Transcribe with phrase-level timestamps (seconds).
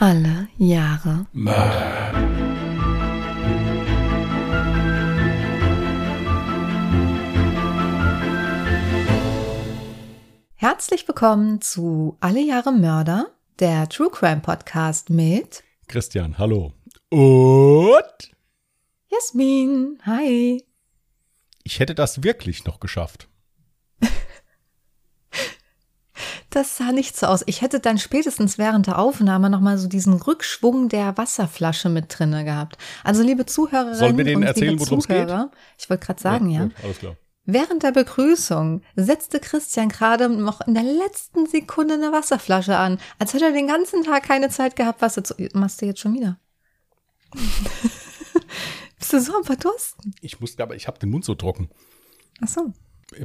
[0.00, 2.12] Alle Jahre Mörder.
[10.54, 13.26] Herzlich willkommen zu Alle Jahre Mörder,
[13.58, 16.72] der True Crime Podcast mit Christian, hallo.
[17.10, 18.30] Und
[19.08, 19.98] Jasmin.
[20.06, 20.64] Hi.
[21.64, 23.28] ich hätte das wirklich noch geschafft.
[26.50, 27.42] Das sah nicht so aus.
[27.46, 32.44] Ich hätte dann spätestens während der Aufnahme nochmal so diesen Rückschwung der Wasserflasche mit drinne
[32.44, 32.78] gehabt.
[33.04, 35.28] Also liebe Zuhörerinnen Sollen wir denen und erzählen, liebe worum's geht?
[35.28, 36.62] Zuhörer, ich wollte gerade sagen, ja.
[36.64, 37.16] gut, alles klar.
[37.44, 43.32] Während der Begrüßung setzte Christian gerade noch in der letzten Sekunde eine Wasserflasche an, als
[43.32, 45.34] hätte er den ganzen Tag keine Zeit gehabt, Wasser zu.
[45.54, 46.38] Machst du jetzt schon wieder?
[48.98, 50.14] Bist du so am Verdursten?
[50.20, 51.70] Ich musste, aber ich habe den Mund so trocken.
[52.42, 52.72] Ach so.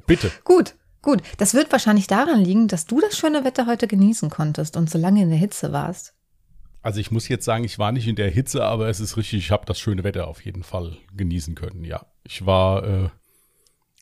[0.08, 0.32] Bitte.
[0.46, 1.22] Gut, gut.
[1.38, 4.98] Das wird wahrscheinlich daran liegen, dass du das schöne Wetter heute genießen konntest und so
[4.98, 6.16] lange in der Hitze warst.
[6.82, 9.40] Also ich muss jetzt sagen, ich war nicht in der Hitze, aber es ist richtig,
[9.40, 12.06] ich habe das schöne Wetter auf jeden Fall genießen können, ja.
[12.24, 13.10] Ich war äh,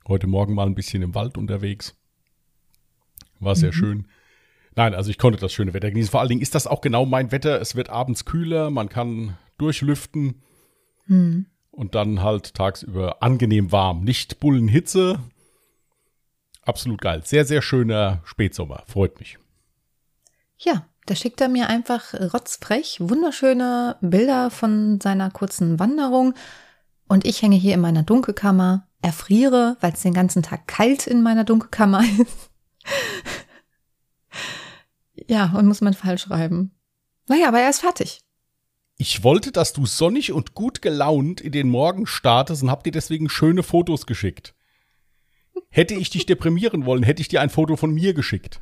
[0.08, 1.96] heute Morgen mal ein bisschen im Wald unterwegs.
[3.40, 4.08] War sehr schön.
[4.76, 6.12] Nein, also ich konnte das schöne Wetter genießen.
[6.12, 7.60] Vor allen Dingen ist das auch genau mein Wetter.
[7.60, 10.42] Es wird abends kühler, man kann durchlüften
[11.08, 11.48] Hm.
[11.72, 14.04] und dann halt tagsüber angenehm warm.
[14.04, 15.20] Nicht Bullenhitze.
[16.64, 17.22] Absolut geil.
[17.26, 18.84] Sehr, sehr schöner Spätsommer.
[18.88, 19.38] Freut mich.
[20.58, 26.36] Ja, da schickt er mir einfach rotzfrech wunderschöne Bilder von seiner kurzen Wanderung.
[27.08, 31.24] Und ich hänge hier in meiner Dunkelkammer, erfriere, weil es den ganzen Tag kalt in
[31.24, 32.52] meiner Dunkelkammer ist.
[35.28, 36.72] ja, und muss mein Fall schreiben.
[37.28, 38.22] Naja, aber er ist fertig.
[38.98, 42.92] Ich wollte, dass du sonnig und gut gelaunt in den Morgen startest und hab dir
[42.92, 44.54] deswegen schöne Fotos geschickt.
[45.70, 48.60] Hätte ich dich deprimieren wollen, hätte ich dir ein Foto von mir geschickt.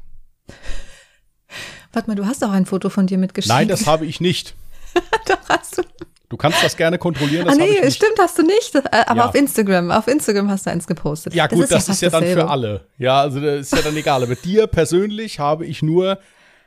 [1.91, 3.49] Warte mal, du hast auch ein Foto von dir mitgeschickt.
[3.53, 4.55] Nein, das habe ich nicht.
[5.27, 5.81] Doch, hast du.
[6.29, 7.47] Du kannst das gerne kontrollieren.
[7.47, 8.75] Ah, Das ich nee, stimmt, hast du nicht.
[8.75, 9.25] Äh, Aber Ja.
[9.29, 11.33] auf Instagram, auf Instagram hast du eins gepostet.
[11.33, 12.41] Ja gut, das ist, fast ja dann dasselbe.
[12.41, 12.87] für alle.
[12.99, 14.21] Ja, also das ist ja dann egal.
[14.21, 16.19] Aber dir persönlich habe ich nur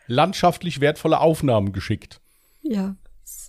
[0.08, 2.20] landschaftlich wertvolle Aufnahmen geschickt.
[2.62, 2.96] Ja.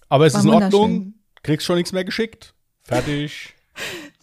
[0.09, 0.51] Aber es ist in.
[0.51, 1.13] Ordnung.
[1.41, 2.53] Kriegst schon nichts mehr geschickt.
[2.83, 3.52] Fertig.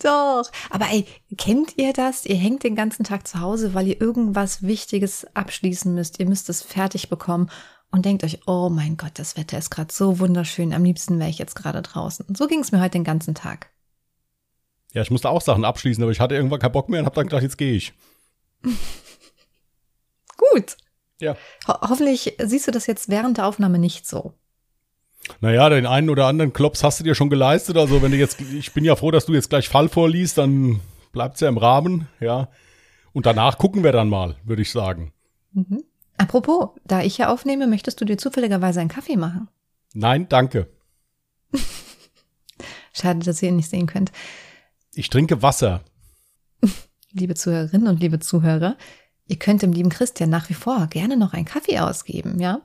[0.03, 0.51] Doch.
[0.71, 1.07] Aber ey,
[1.37, 2.25] kennt ihr das?
[2.27, 6.19] Ihr hängt den ganzen Tag zu Hause, weil ihr irgendwas Wichtiges abschließen müsst.
[6.21, 7.51] Ihr müsst es fertig bekommen
[7.91, 10.73] und denkt euch, oh mein Gott, das Wetter ist gerade so wunderschön.
[10.73, 12.27] Am liebsten wäre ich jetzt gerade draußen.
[12.35, 13.71] So ging es mir heute den ganzen Tag.
[14.93, 17.15] Ja, ich musste auch Sachen abschließen, aber ich hatte irgendwann keinen Bock mehr und habe
[17.15, 17.93] dann gedacht, jetzt gehe ich.
[20.37, 20.77] Gut.
[21.21, 21.37] Ja.
[21.69, 24.35] Ho hoffentlich siehst du das jetzt während der Aufnahme nicht so.
[25.41, 27.77] Naja, den einen oder anderen Klops hast du dir schon geleistet.
[27.77, 30.81] Also wenn du jetzt, ich bin ja froh, dass du jetzt gleich Fall vorliest, dann
[31.13, 32.49] bleibt's ja im Rahmen, ja.
[33.13, 35.13] Und danach gucken wir dann mal, würde ich sagen.
[35.53, 35.83] Mhm.
[36.17, 39.49] Apropos, da ich ja aufnehme, möchtest du dir zufälligerweise einen Kaffee machen?
[39.95, 40.69] Nein, danke.
[42.93, 44.13] Schade, dass ihr ihn nicht sehen könnt.
[44.95, 45.83] Ich trinke Wasser.
[47.13, 48.77] liebe Zuhörerinnen und liebe Zuhörer,
[49.27, 52.61] ihr könnt dem lieben Christian nach wie vor gerne noch einen Kaffee ausgeben, ja?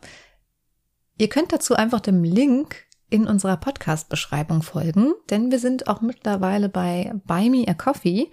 [1.18, 6.68] Ihr könnt dazu einfach dem Link in unserer Podcast-Beschreibung folgen, denn wir sind auch mittlerweile
[6.68, 8.30] bei Buy Me a Coffee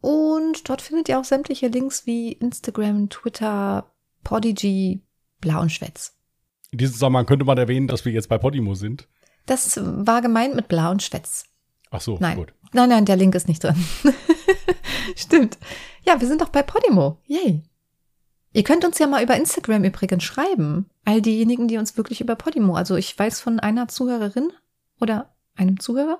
[0.00, 3.92] und dort findet ihr auch sämtliche Links wie Instagram, Twitter,
[4.24, 5.02] Podigy,
[5.40, 6.16] Blau und Schwätz.
[6.72, 9.06] In diesem Zusammenhang könnte man erwähnen, dass wir jetzt bei Podimo sind.
[9.46, 11.44] Das war gemeint mit Blau und Schwätz.
[11.90, 12.36] Ach so, Nein.
[12.36, 12.54] gut.
[12.72, 13.74] Nein, nein, der Link ist nicht drin.
[15.16, 15.58] Stimmt.
[16.04, 17.18] Ja, wir sind doch bei Podimo.
[17.26, 17.62] Yay.
[18.52, 20.86] Ihr könnt uns ja mal über Instagram übrigens schreiben.
[21.04, 24.52] All diejenigen, die uns wirklich über Podimo, also ich weiß von einer Zuhörerin
[25.00, 26.18] oder einem Zuhörer.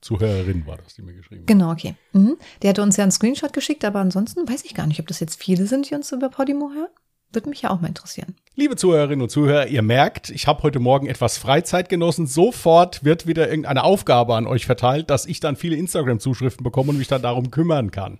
[0.00, 1.46] Zuhörerin war das, die mir geschrieben hat.
[1.48, 1.96] Genau, okay.
[2.12, 2.36] Mhm.
[2.62, 5.20] Der hatte uns ja einen Screenshot geschickt, aber ansonsten weiß ich gar nicht, ob das
[5.20, 6.88] jetzt viele sind, die uns über Podimo hören.
[7.32, 8.34] Würde mich ja auch mal interessieren.
[8.56, 12.26] Liebe Zuhörerinnen und Zuhörer, ihr merkt, ich habe heute Morgen etwas Freizeit genossen.
[12.26, 16.98] Sofort wird wieder irgendeine Aufgabe an euch verteilt, dass ich dann viele Instagram-Zuschriften bekomme und
[16.98, 18.18] mich dann darum kümmern kann.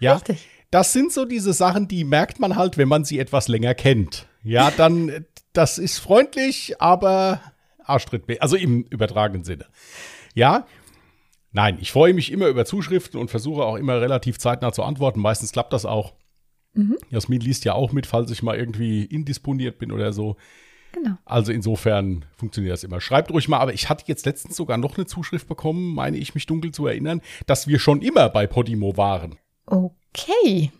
[0.00, 0.48] Ja, Richtig.
[0.70, 4.26] Das sind so diese Sachen, die merkt man halt, wenn man sie etwas länger kennt.
[4.42, 7.40] Ja, dann, das ist freundlich, aber
[7.84, 9.66] Arschtritt, also im übertragenen Sinne.
[10.34, 10.66] Ja,
[11.52, 15.20] nein, ich freue mich immer über Zuschriften und versuche auch immer relativ zeitnah zu antworten.
[15.20, 16.14] Meistens klappt das auch.
[17.10, 20.36] Jasmin liest ja auch mit, falls ich mal irgendwie indisponiert bin oder so.
[20.92, 21.16] Genau.
[21.24, 23.00] Also insofern funktioniert das immer.
[23.00, 26.34] Schreibt ruhig mal, aber ich hatte jetzt letztens sogar noch eine Zuschrift bekommen, meine ich
[26.34, 29.38] mich dunkel zu erinnern, dass wir schon immer bei Podimo waren.
[29.70, 30.72] Okay.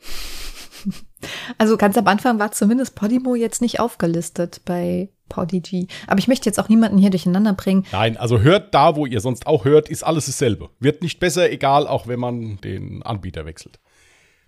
[1.59, 5.89] Also ganz am Anfang war zumindest Podimo jetzt nicht aufgelistet bei Podigy.
[6.07, 7.85] Aber ich möchte jetzt auch niemanden hier durcheinander bringen.
[7.93, 10.71] Nein, also hört da, wo ihr sonst auch hört, ist alles dasselbe.
[10.79, 13.81] Wird nicht besser, egal, auch wenn man den Anbieter wechselt.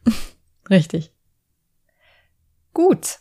[0.71, 1.13] Richtig.
[2.73, 3.19] Gut.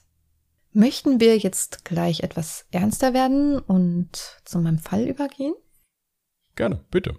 [0.71, 5.55] Möchten wir jetzt gleich etwas ernster werden und zu meinem Fall übergehen?
[6.55, 7.15] Gerne, bitte.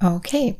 [0.00, 0.56] Okay.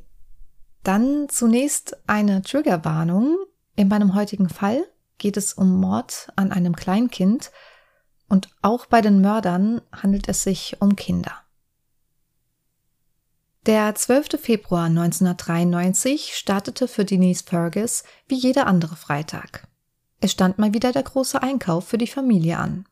[0.83, 3.39] Dann zunächst eine Triggerwarnung.
[3.77, 4.85] In meinem heutigen Fall
[5.19, 7.51] geht es um Mord an einem Kleinkind
[8.29, 11.33] und auch bei den Mördern handelt es sich um Kinder.
[13.67, 14.41] Der 12.
[14.41, 19.69] Februar 1993 startete für Denise Fergus wie jeder andere Freitag.
[20.21, 22.87] Es stand mal wieder der große Einkauf für die Familie an.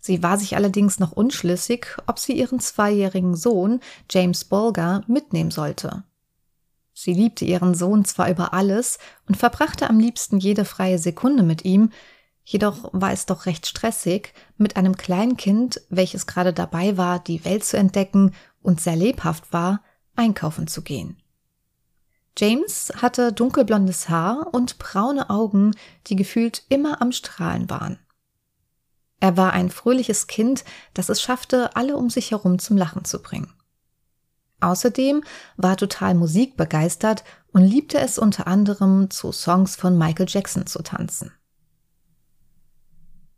[0.00, 3.80] Sie war sich allerdings noch unschlüssig, ob sie ihren zweijährigen Sohn
[4.10, 6.02] James Bolger mitnehmen sollte.
[7.00, 8.98] Sie liebte ihren Sohn zwar über alles
[9.28, 11.92] und verbrachte am liebsten jede freie Sekunde mit ihm,
[12.42, 17.44] jedoch war es doch recht stressig, mit einem kleinen Kind, welches gerade dabei war, die
[17.44, 19.84] Welt zu entdecken und sehr lebhaft war,
[20.16, 21.22] einkaufen zu gehen.
[22.36, 25.76] James hatte dunkelblondes Haar und braune Augen,
[26.08, 28.00] die gefühlt immer am Strahlen waren.
[29.20, 30.64] Er war ein fröhliches Kind,
[30.94, 33.52] das es schaffte, alle um sich herum zum Lachen zu bringen.
[34.60, 35.22] Außerdem
[35.56, 41.32] war total musikbegeistert und liebte es unter anderem zu Songs von Michael Jackson zu tanzen.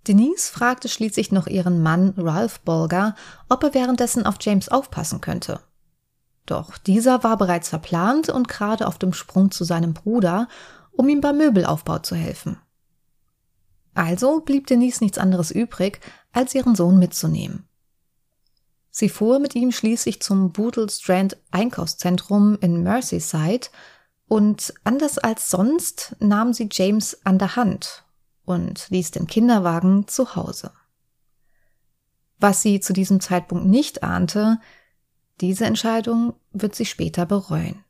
[0.09, 3.15] Denise fragte schließlich noch ihren Mann Ralph Bolger,
[3.49, 5.61] ob er währenddessen auf James aufpassen könnte.
[6.47, 10.49] Doch dieser war bereits verplant und gerade auf dem Sprung zu seinem Bruder,
[10.91, 12.59] um ihm beim Möbelaufbau zu helfen.
[13.95, 16.01] Also blieb Denise nichts anderes übrig,
[16.33, 17.69] als ihren Sohn mitzunehmen.
[18.91, 23.69] Sie fuhr mit ihm schließlich zum Bootle Strand Einkaufszentrum in Merseyside
[24.27, 28.05] und anders als sonst nahm sie James an der Hand
[28.45, 30.73] und ließ den Kinderwagen zu Hause.
[32.39, 34.59] Was sie zu diesem Zeitpunkt nicht ahnte,
[35.41, 37.85] diese Entscheidung wird sie später bereuen.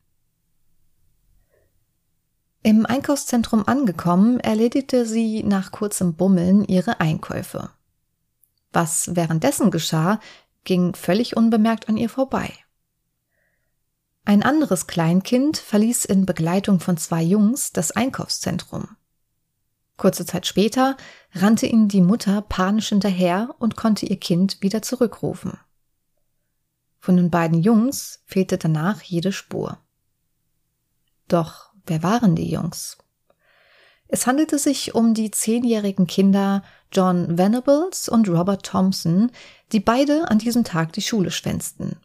[2.62, 7.70] Im Einkaufszentrum angekommen, erledigte sie nach kurzem Bummeln ihre Einkäufe.
[8.72, 10.20] Was währenddessen geschah,
[10.64, 12.52] ging völlig unbemerkt an ihr vorbei.
[14.24, 18.96] Ein anderes Kleinkind verließ in Begleitung von zwei Jungs das Einkaufszentrum.
[19.96, 20.96] Kurze Zeit später
[21.32, 25.58] rannte ihnen die Mutter panisch hinterher und konnte ihr Kind wieder zurückrufen.
[26.98, 29.78] Von den beiden Jungs fehlte danach jede Spur.
[31.28, 32.98] Doch wer waren die Jungs?
[34.12, 39.30] Es handelte sich um die zehnjährigen Kinder John Venables und Robert Thompson,
[39.70, 41.96] die beide an diesem Tag die Schule schwänzten.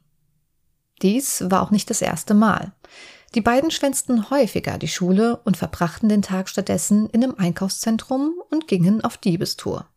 [1.02, 2.74] Dies war auch nicht das erste Mal.
[3.34, 8.68] Die beiden schwänzten häufiger die Schule und verbrachten den Tag stattdessen in einem Einkaufszentrum und
[8.68, 9.88] gingen auf Diebestour.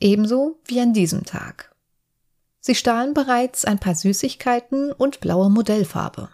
[0.00, 1.76] Ebenso wie an diesem Tag.
[2.60, 6.30] Sie stahlen bereits ein paar Süßigkeiten und blaue Modellfarbe.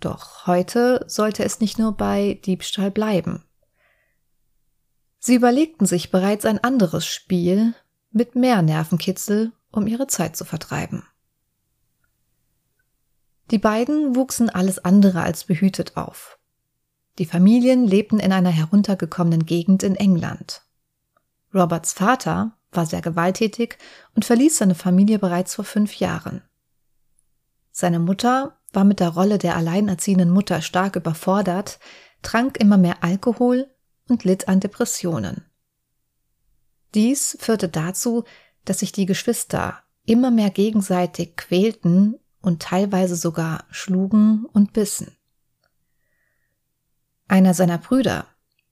[0.00, 3.44] Doch heute sollte es nicht nur bei Diebstahl bleiben.
[5.18, 7.74] Sie überlegten sich bereits ein anderes Spiel
[8.10, 11.04] mit mehr Nervenkitzel, um ihre Zeit zu vertreiben.
[13.50, 16.38] Die beiden wuchsen alles andere als behütet auf.
[17.18, 20.62] Die Familien lebten in einer heruntergekommenen Gegend in England.
[21.52, 23.76] Roberts Vater war sehr gewalttätig
[24.14, 26.42] und verließ seine Familie bereits vor fünf Jahren.
[27.72, 31.78] Seine Mutter war mit der Rolle der alleinerziehenden Mutter stark überfordert,
[32.22, 33.68] trank immer mehr Alkohol
[34.08, 35.44] und litt an Depressionen.
[36.94, 38.24] Dies führte dazu,
[38.64, 45.16] dass sich die Geschwister immer mehr gegenseitig quälten und teilweise sogar schlugen und bissen.
[47.28, 48.26] Einer seiner Brüder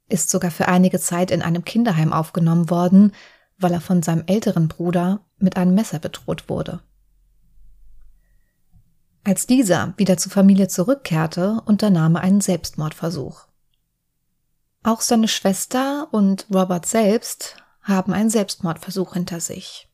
[0.09, 3.13] ist sogar für einige Zeit in einem Kinderheim aufgenommen worden,
[3.59, 6.81] weil er von seinem älteren Bruder mit einem Messer bedroht wurde.
[9.29, 13.43] Als dieser wieder zur Familie zurückkehrte, unternahm er einen Selbstmordversuch.
[14.83, 19.87] Auch seine Schwester und Robert selbst haben einen Selbstmordversuch hinter sich.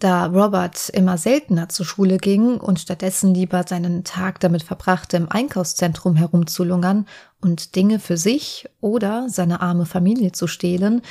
[0.00, 5.30] Da Robert immer seltener zur Schule ging und stattdessen lieber seinen Tag damit verbrachte, im
[5.30, 7.06] Einkaufszentrum herumzulungern
[7.40, 11.02] und Dinge für sich oder seine arme Familie zu stehlen,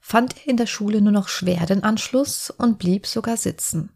[0.00, 3.90] fand er in der Schule nur noch schwer den Anschluss und blieb sogar sitzen.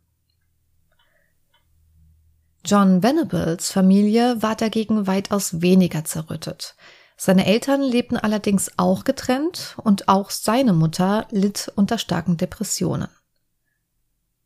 [2.65, 6.75] John Venables Familie war dagegen weitaus weniger zerrüttet.
[7.17, 13.09] Seine Eltern lebten allerdings auch getrennt und auch seine Mutter litt unter starken Depressionen.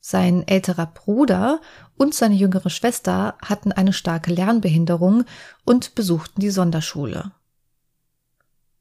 [0.00, 1.60] Sein älterer Bruder
[1.96, 5.24] und seine jüngere Schwester hatten eine starke Lernbehinderung
[5.64, 7.32] und besuchten die Sonderschule.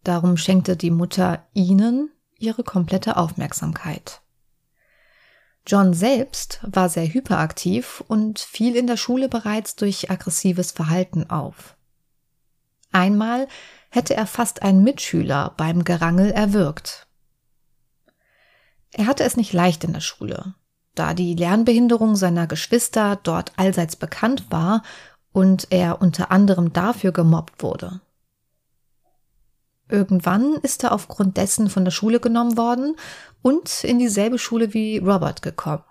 [0.03, 2.09] Darum schenkte die Mutter ihnen
[2.39, 4.20] ihre komplette Aufmerksamkeit.
[5.65, 11.75] John selbst war sehr hyperaktiv und fiel in der Schule bereits durch aggressives Verhalten auf.
[12.91, 13.47] Einmal
[13.89, 17.07] hätte er fast einen Mitschüler beim Gerangel erwürgt.
[18.91, 20.55] Er hatte es nicht leicht in der Schule,
[20.95, 24.83] da die Lernbehinderung seiner Geschwister dort allseits bekannt war
[25.31, 28.01] und er unter anderem dafür gemobbt wurde.
[29.91, 32.95] Irgendwann ist er aufgrund dessen von der Schule genommen worden
[33.41, 35.83] und in dieselbe Schule wie Robert gekommen.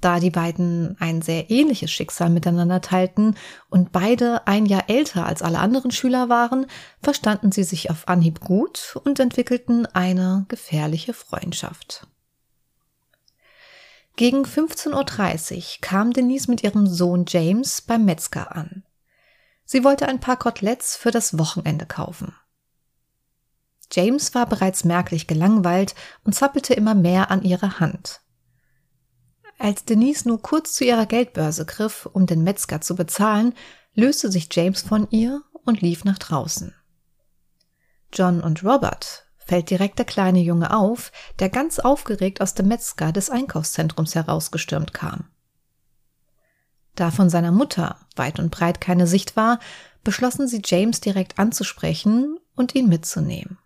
[0.00, 3.36] Da die beiden ein sehr ähnliches Schicksal miteinander teilten
[3.70, 6.66] und beide ein Jahr älter als alle anderen Schüler waren,
[7.00, 12.08] verstanden sie sich auf Anhieb gut und entwickelten eine gefährliche Freundschaft.
[14.16, 18.82] Gegen 15.30 Uhr kam Denise mit ihrem Sohn James beim Metzger an.
[19.72, 22.34] Sie wollte ein paar Koteletts für das Wochenende kaufen.
[23.90, 28.20] James war bereits merklich gelangweilt und zappelte immer mehr an ihre Hand.
[29.58, 33.54] Als Denise nur kurz zu ihrer Geldbörse griff, um den Metzger zu bezahlen,
[33.94, 36.74] löste sich James von ihr und lief nach draußen.
[38.12, 43.10] John und Robert fällt direkt der kleine Junge auf, der ganz aufgeregt aus dem Metzger
[43.10, 45.30] des Einkaufszentrums herausgestürmt kam.
[46.94, 49.58] Da von seiner Mutter weit und breit keine Sicht war,
[50.04, 53.58] beschlossen sie James direkt anzusprechen und ihn mitzunehmen.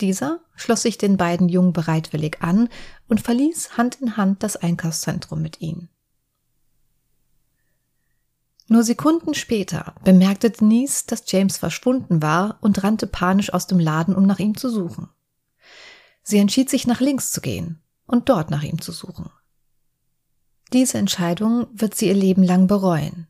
[0.00, 2.68] Dieser schloss sich den beiden Jungen bereitwillig an
[3.08, 5.88] und verließ Hand in Hand das Einkaufszentrum mit ihnen.
[8.68, 14.14] Nur Sekunden später bemerkte Denise, dass James verschwunden war und rannte panisch aus dem Laden,
[14.14, 15.08] um nach ihm zu suchen.
[16.22, 19.30] Sie entschied sich nach links zu gehen und dort nach ihm zu suchen.
[20.72, 23.28] Diese Entscheidung wird sie ihr Leben lang bereuen,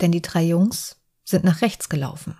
[0.00, 2.36] denn die drei Jungs sind nach rechts gelaufen.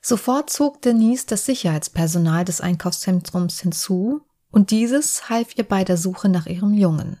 [0.00, 6.28] Sofort zog Denise das Sicherheitspersonal des Einkaufszentrums hinzu und dieses half ihr bei der Suche
[6.28, 7.20] nach ihrem Jungen.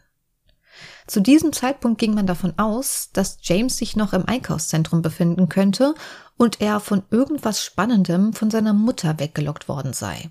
[1.06, 5.94] Zu diesem Zeitpunkt ging man davon aus, dass James sich noch im Einkaufszentrum befinden könnte
[6.36, 10.30] und er von irgendwas Spannendem von seiner Mutter weggelockt worden sei.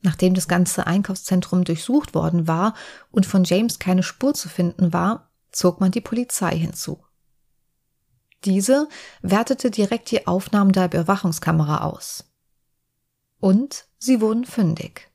[0.00, 2.74] Nachdem das ganze Einkaufszentrum durchsucht worden war
[3.10, 7.02] und von James keine Spur zu finden war, zog man die Polizei hinzu.
[8.44, 8.88] Diese
[9.22, 12.24] wertete direkt die Aufnahmen der Überwachungskamera aus.
[13.40, 15.10] Und sie wurden fündig.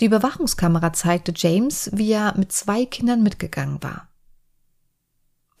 [0.00, 4.08] Die Überwachungskamera zeigte James, wie er mit zwei Kindern mitgegangen war.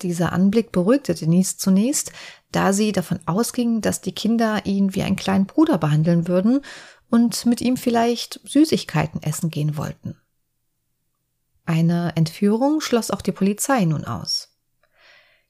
[0.02, 2.12] Dieser Anblick beruhigte Denise zunächst,
[2.50, 6.62] da sie davon ausging, dass die Kinder ihn wie einen kleinen Bruder behandeln würden
[7.10, 10.16] und mit ihm vielleicht Süßigkeiten essen gehen wollten.
[11.66, 14.50] Eine Entführung schloss auch die Polizei nun aus.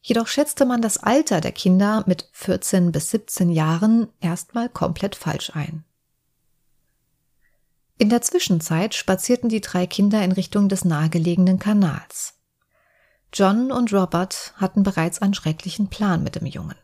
[0.00, 5.50] Jedoch schätzte man das Alter der Kinder mit 14 bis 17 Jahren erstmal komplett falsch
[5.54, 5.84] ein.
[7.96, 12.34] In der Zwischenzeit spazierten die drei Kinder in Richtung des nahegelegenen Kanals.
[13.32, 16.76] John und Robert hatten bereits einen schrecklichen Plan mit dem Jungen.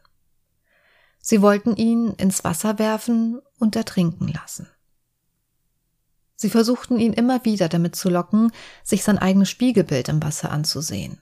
[1.20, 4.68] Sie wollten ihn ins Wasser werfen und ertrinken lassen.
[6.34, 8.50] Sie versuchten ihn immer wieder damit zu locken,
[8.82, 11.20] sich sein eigenes Spiegelbild im Wasser anzusehen.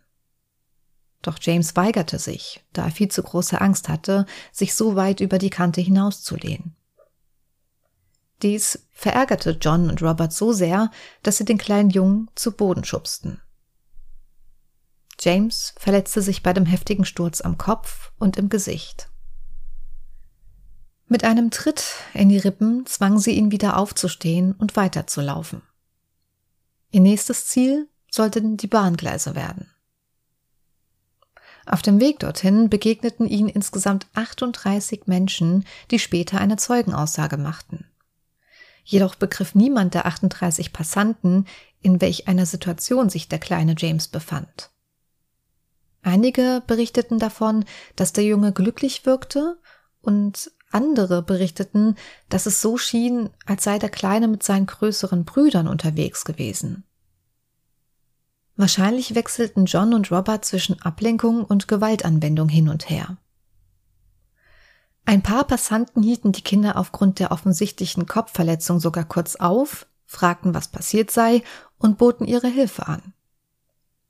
[1.22, 5.38] Doch James weigerte sich, da er viel zu große Angst hatte, sich so weit über
[5.38, 6.76] die Kante hinauszulehnen.
[8.42, 10.92] Dies verärgerte John und Robert so sehr,
[11.24, 13.42] dass sie den kleinen Jungen zu Boden schubsten.
[15.20, 19.10] James verletzte sich bei dem heftigen Sturz am Kopf und im Gesicht.
[21.08, 25.62] Mit einem Tritt in die Rippen zwang sie ihn wieder aufzustehen und weiterzulaufen.
[26.90, 29.70] Ihr nächstes Ziel sollten die Bahngleise werden.
[31.64, 37.86] Auf dem Weg dorthin begegneten ihnen insgesamt 38 Menschen, die später eine Zeugenaussage machten.
[38.84, 41.46] Jedoch begriff niemand der 38 Passanten,
[41.80, 44.70] in welch einer Situation sich der kleine James befand.
[46.02, 47.64] Einige berichteten davon,
[47.96, 49.58] dass der Junge glücklich wirkte
[50.00, 51.96] und andere berichteten,
[52.28, 56.84] dass es so schien, als sei der Kleine mit seinen größeren Brüdern unterwegs gewesen.
[58.56, 63.16] Wahrscheinlich wechselten John und Robert zwischen Ablenkung und Gewaltanwendung hin und her.
[65.04, 70.68] Ein paar Passanten hielten die Kinder aufgrund der offensichtlichen Kopfverletzung sogar kurz auf, fragten, was
[70.68, 71.42] passiert sei
[71.78, 73.14] und boten ihre Hilfe an.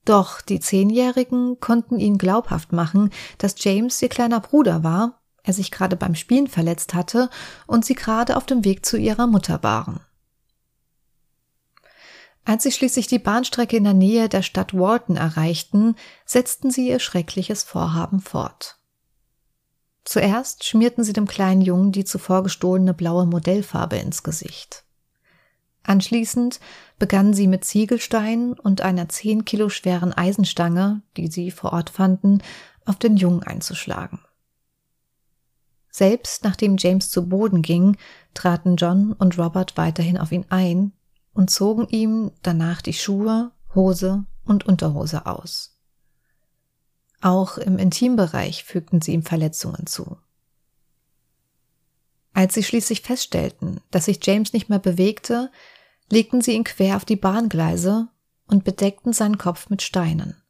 [0.05, 5.71] Doch die Zehnjährigen konnten ihnen glaubhaft machen, dass James ihr kleiner Bruder war, er sich
[5.71, 7.31] gerade beim Spielen verletzt hatte
[7.67, 10.01] und sie gerade auf dem Weg zu ihrer Mutter waren.
[12.45, 16.99] Als sie schließlich die Bahnstrecke in der Nähe der Stadt Walton erreichten, setzten sie ihr
[16.99, 18.79] schreckliches Vorhaben fort.
[20.05, 24.85] Zuerst schmierten sie dem kleinen Jungen die zuvor gestohlene blaue Modellfarbe ins Gesicht.
[25.83, 26.61] Anschließend
[26.99, 32.43] begannen sie mit Ziegelsteinen und einer zehn Kilo schweren Eisenstange, die sie vor Ort fanden,
[32.87, 34.21] auf den Jungen einzuschlagen.
[35.99, 37.97] Selbst nachdem James zu Boden ging,
[38.33, 40.93] traten John und Robert weiterhin auf ihn ein
[41.33, 45.77] und zogen ihm danach die Schuhe, Hose und Unterhose aus.
[47.21, 50.19] Auch im Intimbereich fügten sie ihm Verletzungen zu.
[52.33, 55.51] Als sie schließlich feststellten, dass sich James nicht mehr bewegte,
[56.11, 58.07] legten sie ihn quer auf die Bahngleise
[58.47, 60.41] und bedeckten seinen Kopf mit Steinen.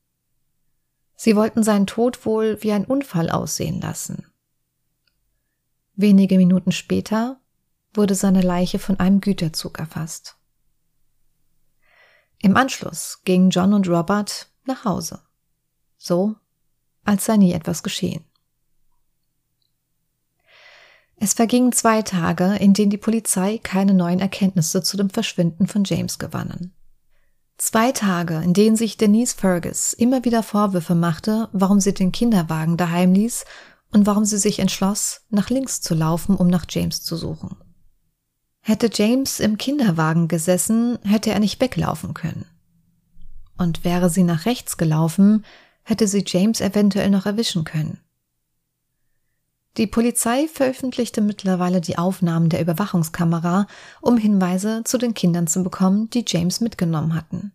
[1.17, 4.27] Sie wollten seinen Tod wohl wie ein Unfall aussehen lassen.
[6.01, 7.41] Wenige Minuten später
[7.93, 10.37] wurde seine Leiche von einem Güterzug erfasst.
[12.41, 15.23] Im Anschluss gingen John und Robert nach Hause.
[15.97, 16.37] So,
[17.05, 18.25] als sei nie etwas geschehen.
[21.17, 25.83] Es vergingen zwei Tage, in denen die Polizei keine neuen Erkenntnisse zu dem Verschwinden von
[25.83, 26.73] James gewannen.
[27.57, 32.77] Zwei Tage, in denen sich Denise Fergus immer wieder Vorwürfe machte, warum sie den Kinderwagen
[32.77, 33.45] daheim ließ
[33.93, 37.57] und warum sie sich entschloss, nach links zu laufen, um nach James zu suchen.
[38.61, 42.47] Hätte James im Kinderwagen gesessen, hätte er nicht weglaufen können.
[43.57, 45.45] Und wäre sie nach rechts gelaufen,
[45.83, 47.99] hätte sie James eventuell noch erwischen können.
[49.79, 53.67] Die Polizei veröffentlichte mittlerweile die Aufnahmen der Überwachungskamera,
[54.01, 57.53] um Hinweise zu den Kindern zu bekommen, die James mitgenommen hatten.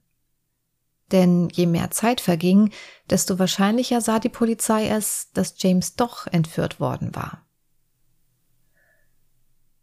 [1.13, 2.71] Denn je mehr Zeit verging,
[3.09, 7.45] desto wahrscheinlicher sah die Polizei es, dass James doch entführt worden war.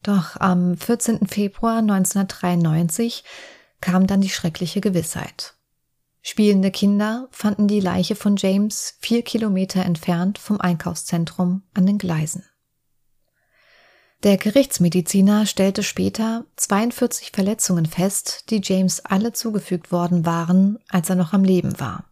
[0.03, 1.27] Doch am 14.
[1.29, 3.25] Februar 1993
[3.81, 5.55] kam dann die schreckliche Gewissheit.
[6.21, 12.45] Spielende Kinder fanden die Leiche von James vier Kilometer entfernt vom Einkaufszentrum an den Gleisen.
[14.23, 21.17] Der Gerichtsmediziner stellte später 42 Verletzungen fest, die James alle zugefügt worden waren, als er
[21.17, 22.05] noch am Leben war.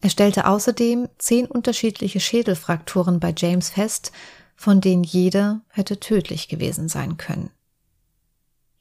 [0.00, 4.10] Er stellte außerdem zehn unterschiedliche Schädelfrakturen bei James fest,
[4.56, 7.50] von denen jede hätte tödlich gewesen sein können.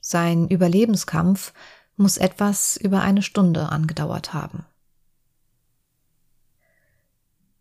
[0.02, 1.54] Sein Überlebenskampf
[1.98, 4.66] muss etwas über eine Stunde angedauert haben.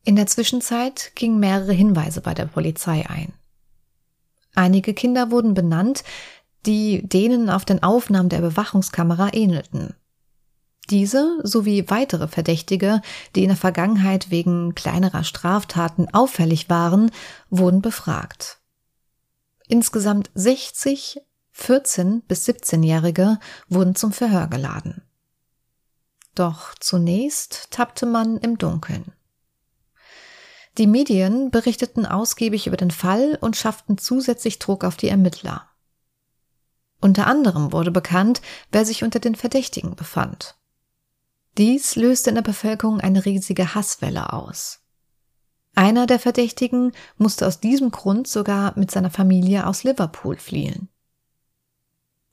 [0.02, 3.34] In der Zwischenzeit gingen mehrere Hinweise bei der Polizei ein.
[4.54, 6.04] Einige Kinder wurden benannt,
[6.66, 9.94] die denen auf den Aufnahmen der Überwachungskamera ähnelten.
[10.90, 13.00] Diese sowie weitere Verdächtige,
[13.34, 17.12] die in der Vergangenheit wegen kleinerer Straftaten auffällig waren,
[17.48, 18.58] wurden befragt.
[19.68, 21.20] Insgesamt 60
[21.52, 25.02] 14 bis 17-Jährige wurden zum Verhör geladen.
[26.34, 29.12] Doch zunächst tappte man im Dunkeln.
[30.78, 35.68] Die Medien berichteten ausgiebig über den Fall und schafften zusätzlich Druck auf die Ermittler.
[37.00, 40.56] Unter anderem wurde bekannt, wer sich unter den Verdächtigen befand.
[41.58, 44.80] Dies löste in der Bevölkerung eine riesige Hasswelle aus.
[45.74, 50.88] Einer der Verdächtigen musste aus diesem Grund sogar mit seiner Familie aus Liverpool fliehen.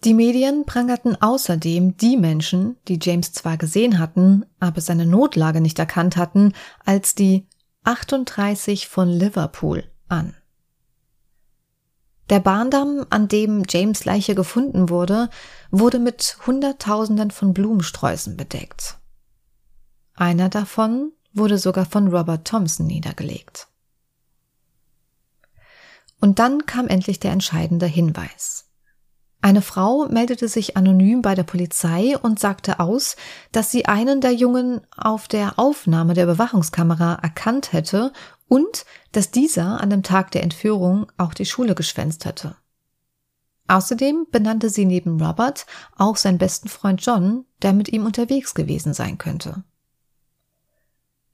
[0.04, 5.80] Die Medien prangerten außerdem die Menschen, die James zwar gesehen hatten, aber seine Notlage nicht
[5.80, 6.54] erkannt hatten,
[6.86, 7.48] als die
[7.88, 10.36] 38 von Liverpool an.
[12.30, 15.30] Der Bahndamm, an dem James Leiche gefunden wurde,
[15.72, 18.98] wurde mit Hunderttausenden von Blumensträußen bedeckt.
[20.16, 23.70] Einer davon wurde sogar von Robert Thompson niedergelegt.
[26.20, 28.67] Und dann kam endlich der entscheidende Hinweis.
[29.42, 33.16] Eine Frau meldete sich anonym bei der Polizei und sagte aus,
[33.52, 38.12] dass sie einen der Jungen auf der Aufnahme der Überwachungskamera erkannt hätte
[38.48, 42.56] und dass dieser an dem Tag der Entführung auch die Schule geschwänzt hätte.
[43.68, 45.66] Außerdem benannte sie neben Robert
[45.98, 49.64] auch seinen besten Freund John, der mit ihm unterwegs gewesen sein könnte.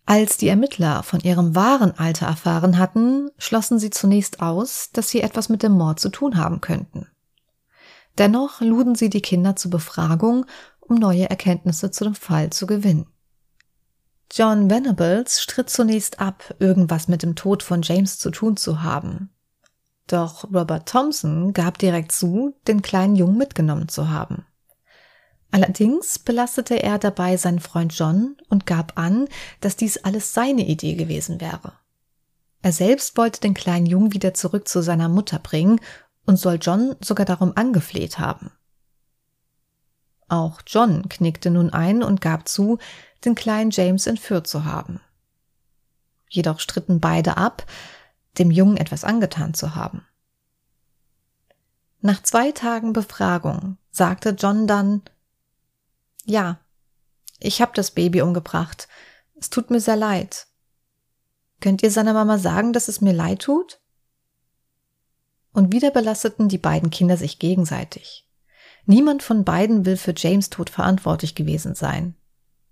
[0.05, 5.21] Als die Ermittler von ihrem wahren Alter erfahren hatten, schlossen sie zunächst aus, dass sie
[5.21, 7.07] etwas mit dem Mord zu tun haben könnten.
[8.17, 10.45] Dennoch luden sie die Kinder zur Befragung,
[10.79, 13.07] um neue Erkenntnisse zu dem Fall zu gewinnen.
[14.31, 19.29] John Venables stritt zunächst ab, irgendwas mit dem Tod von James zu tun zu haben.
[20.07, 24.45] Doch Robert Thompson gab direkt zu, den kleinen Jungen mitgenommen zu haben.
[25.51, 29.27] Allerdings belastete er dabei seinen Freund John und gab an,
[29.61, 31.73] dass dies alles seine Idee gewesen wäre.
[32.63, 35.79] Er selbst wollte den kleinen Jungen wieder zurück zu seiner Mutter bringen
[36.25, 38.51] und soll John sogar darum angefleht haben.
[40.27, 42.79] Auch John knickte nun ein und gab zu,
[43.25, 44.99] den kleinen James entführt zu haben.
[46.29, 47.65] Jedoch stritten beide ab,
[48.37, 50.05] dem Jungen etwas angetan zu haben.
[52.01, 55.03] Nach zwei Tagen Befragung sagte John dann
[56.25, 56.59] Ja,
[57.39, 58.87] ich habe das Baby umgebracht.
[59.35, 60.47] Es tut mir sehr leid.
[61.61, 63.79] Könnt ihr seiner Mama sagen, dass es mir leid tut?
[65.53, 68.27] Und wieder belasteten die beiden Kinder sich gegenseitig.
[68.85, 72.15] Niemand von beiden will für James Tod verantwortlich gewesen sein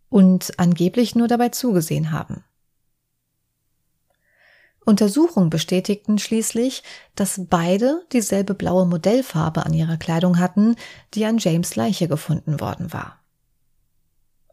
[0.10, 2.44] und angeblich nur dabei zugesehen haben.
[4.84, 6.84] Untersuchungen bestätigten schließlich,
[7.16, 10.76] dass beide dieselbe blaue Modellfarbe an ihrer Kleidung hatten,
[11.14, 13.20] die an James Leiche gefunden worden war.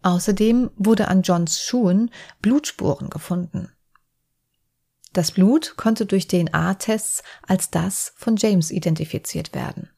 [0.03, 2.11] Außerdem wurde an Johns Schuhen
[2.41, 3.73] Blutspuren gefunden.
[5.12, 9.90] Das Blut konnte durch DNA-Tests als das von James identifiziert werden.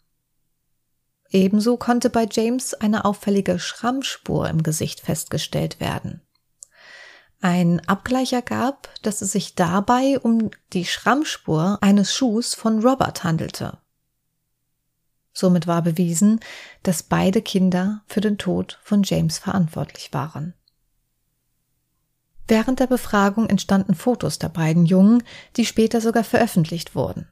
[1.30, 6.22] Ebenso konnte bei James eine auffällige Schrammspur im Gesicht festgestellt werden.
[7.40, 13.78] Ein Abgleich ergab, dass es sich dabei um die Schrammspur eines Schuhs von Robert handelte.
[15.32, 16.40] Somit war bewiesen,
[16.82, 20.54] dass beide Kinder für den Tod von James verantwortlich waren.
[22.50, 25.22] Während der Befragung entstanden Fotos der beiden Jungen,
[25.56, 27.28] die später sogar veröffentlicht wurden.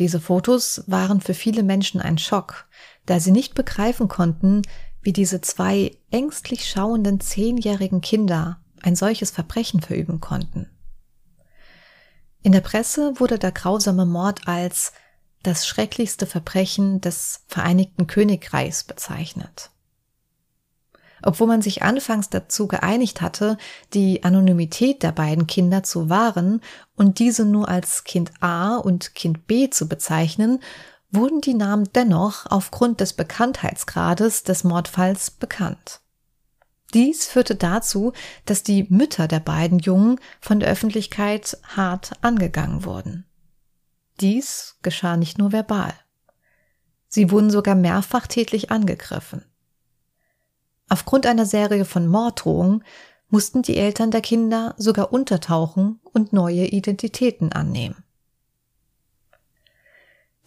[0.00, 2.66] Diese Fotos waren für viele Menschen ein Schock,
[3.06, 4.62] da sie nicht begreifen konnten,
[5.02, 10.68] wie diese zwei ängstlich schauenden zehnjährigen Kinder ein solches Verbrechen verüben konnten.
[12.42, 14.94] In der Presse wurde der grausame Mord als
[15.44, 19.70] das schrecklichste Verbrechen des Vereinigten Königreichs bezeichnet.
[21.22, 23.56] Obwohl man sich anfangs dazu geeinigt hatte,
[23.94, 26.60] die Anonymität der beiden Kinder zu wahren
[26.94, 30.60] und diese nur als Kind A und Kind B zu bezeichnen,
[31.10, 36.00] wurden die Namen dennoch aufgrund des Bekanntheitsgrades des Mordfalls bekannt.
[36.94, 38.12] Dies führte dazu,
[38.44, 43.24] dass die Mütter der beiden Jungen von der Öffentlichkeit hart angegangen wurden.
[44.20, 45.92] Dies geschah nicht nur verbal.
[47.08, 49.44] Sie wurden sogar mehrfach tätlich angegriffen.
[50.88, 52.84] Aufgrund einer Serie von Morddrohungen
[53.28, 58.04] mussten die Eltern der Kinder sogar untertauchen und neue Identitäten annehmen.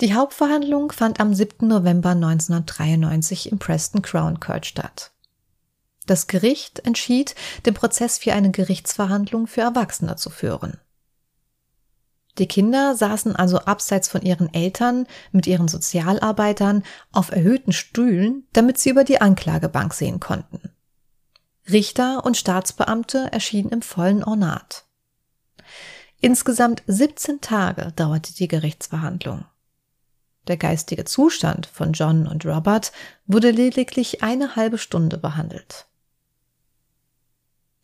[0.01, 1.67] Die Hauptverhandlung fand am 7.
[1.67, 5.11] November 1993 im Preston Crown Court statt.
[6.05, 10.79] Das Gericht entschied, den Prozess wie eine Gerichtsverhandlung für Erwachsene zu führen.
[12.37, 18.77] Die Kinder saßen also abseits von ihren Eltern mit ihren Sozialarbeitern auf erhöhten Stühlen, damit
[18.77, 20.61] sie über die Anklagebank sehen konnten.
[21.69, 24.85] Richter und Staatsbeamte erschienen im vollen Ornat.
[26.21, 29.45] Insgesamt 17 Tage dauerte die Gerichtsverhandlung.
[30.47, 32.91] Der geistige Zustand von John und Robert
[33.27, 35.88] wurde lediglich eine halbe Stunde behandelt.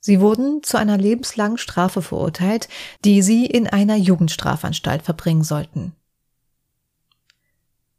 [0.00, 2.68] Sie wurden zu einer lebenslangen Strafe verurteilt,
[3.04, 5.96] die sie in einer Jugendstrafanstalt verbringen sollten.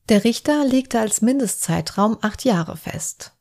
[0.09, 3.33] Der Richter legte als Mindestzeitraum acht Jahre fest.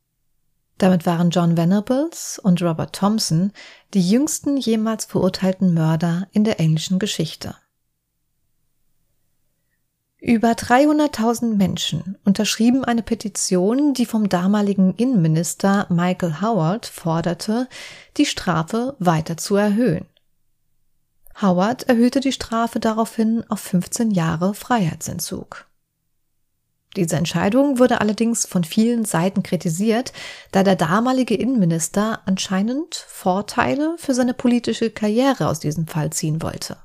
[0.78, 3.52] Damit waren John Venables und Robert Thompson
[3.92, 7.54] die jüngsten jemals verurteilten Mörder in der englischen Geschichte.
[10.20, 17.68] Über 300.000 Menschen unterschrieben eine Petition, die vom damaligen Innenminister Michael Howard forderte,
[18.18, 20.04] die Strafe weiter zu erhöhen.
[21.40, 25.66] Howard erhöhte die Strafe daraufhin auf 15 Jahre Freiheitsentzug.
[26.96, 30.12] Diese Entscheidung wurde allerdings von vielen Seiten kritisiert,
[30.52, 36.76] da der damalige Innenminister anscheinend Vorteile für seine politische Karriere aus diesem Fall ziehen wollte.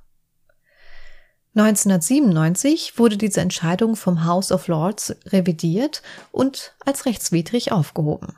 [1.55, 6.01] 1997 wurde diese Entscheidung vom House of Lords revidiert
[6.33, 8.37] und als rechtswidrig aufgehoben.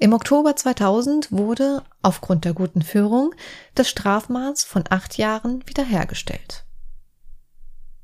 [0.00, 3.32] Im Oktober 2000 wurde, aufgrund der guten Führung,
[3.76, 6.64] das Strafmaß von acht Jahren wiederhergestellt.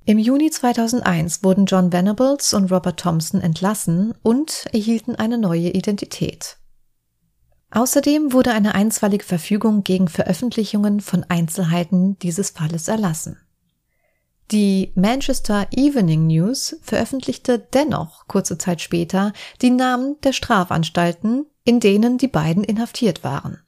[0.04, 6.59] Im Juni 2001 wurden John Venables und Robert Thompson entlassen und erhielten eine neue Identität.
[7.70, 13.38] Außerdem wurde eine einstweilige Verfügung gegen Veröffentlichungen von Einzelheiten dieses Falles erlassen.
[14.50, 22.18] Die Manchester Evening News veröffentlichte dennoch kurze Zeit später die Namen der Strafanstalten, in denen
[22.18, 23.60] die beiden inhaftiert waren.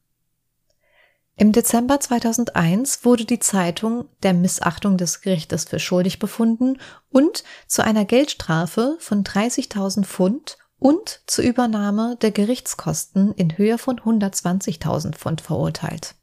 [1.36, 6.78] Im Dezember 2001 wurde die Zeitung der Missachtung des Gerichtes für schuldig befunden
[7.10, 14.00] und zu einer Geldstrafe von 30.000 Pfund und zur Übernahme der Gerichtskosten in Höhe von
[14.00, 16.16] 120.000 Pfund verurteilt.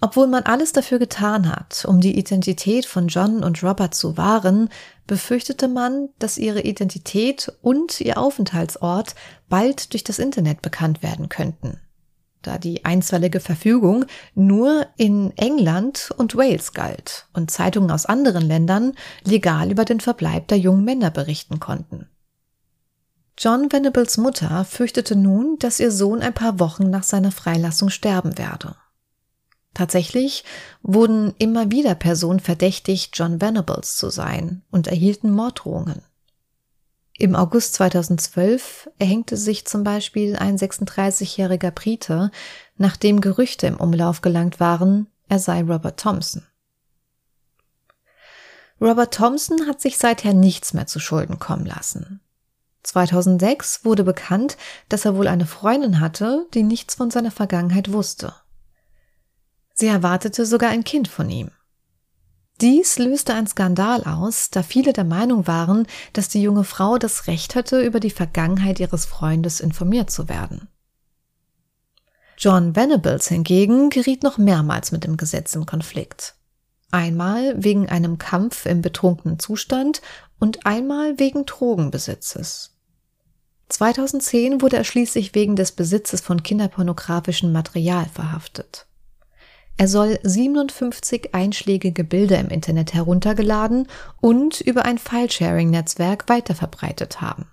[0.00, 4.68] Obwohl man alles dafür getan hat, um die Identität von John und Robert zu wahren,
[5.06, 9.14] befürchtete man, dass ihre Identität und ihr Aufenthaltsort
[9.48, 11.80] bald durch das Internet bekannt werden könnten.
[12.42, 14.04] da die einstweilige Verfügung
[14.36, 18.92] nur in England und Wales galt und Zeitungen aus anderen Ländern
[19.24, 22.08] legal über den Verbleib der jungen Männer berichten konnten.
[23.38, 28.38] John Venables Mutter fürchtete nun, dass ihr Sohn ein paar Wochen nach seiner Freilassung sterben
[28.38, 28.76] werde.
[29.74, 30.42] Tatsächlich
[30.82, 36.00] wurden immer wieder Personen verdächtigt, John Venables zu sein und erhielten Morddrohungen.
[37.18, 42.30] Im August 2012 erhängte sich zum Beispiel ein 36-jähriger Brite,
[42.78, 46.42] nachdem Gerüchte im Umlauf gelangt waren, er sei Robert Thompson.
[48.80, 52.20] Robert Thompson hat sich seither nichts mehr zu Schulden kommen lassen.
[52.86, 54.56] 2006 wurde bekannt,
[54.88, 58.34] dass er wohl eine Freundin hatte, die nichts von seiner Vergangenheit wusste.
[59.74, 61.50] Sie erwartete sogar ein Kind von ihm.
[62.62, 67.26] Dies löste ein Skandal aus, da viele der Meinung waren, dass die junge Frau das
[67.26, 70.68] Recht hatte, über die Vergangenheit ihres Freundes informiert zu werden.
[72.38, 76.34] John Venables hingegen geriet noch mehrmals mit dem Gesetz in Konflikt.
[76.90, 80.00] Einmal wegen einem Kampf im betrunkenen Zustand
[80.38, 82.75] und einmal wegen Drogenbesitzes.
[83.68, 88.86] 2010 wurde er schließlich wegen des Besitzes von kinderpornografischem Material verhaftet.
[89.76, 93.88] Er soll 57 einschlägige Bilder im Internet heruntergeladen
[94.20, 97.46] und über ein Filesharing-Netzwerk weiterverbreitet haben.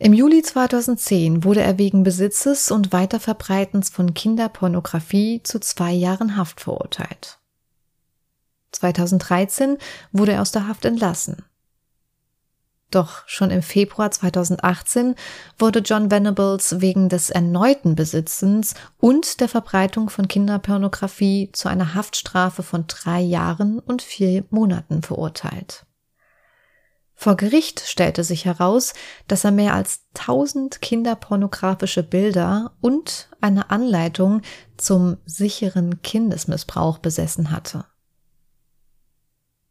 [0.00, 6.60] Im Juli 2010 wurde er wegen Besitzes und Weiterverbreitens von Kinderpornografie zu zwei Jahren Haft
[6.60, 7.38] verurteilt.
[8.72, 9.76] 2013
[10.12, 11.44] wurde er aus der Haft entlassen.
[12.90, 15.14] Doch schon im Februar 2018
[15.58, 22.62] wurde John Venables wegen des erneuten Besitzens und der Verbreitung von Kinderpornografie zu einer Haftstrafe
[22.62, 25.84] von drei Jahren und vier Monaten verurteilt.
[27.20, 28.94] Vor Gericht stellte sich heraus,
[29.26, 34.42] dass er mehr als 1000 kinderpornografische Bilder und eine Anleitung
[34.76, 37.84] zum sicheren Kindesmissbrauch besessen hatte.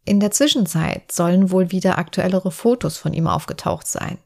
[0.08, 4.18] In der Zwischenzeit sollen wohl wieder aktuellere Fotos von ihm aufgetaucht sein.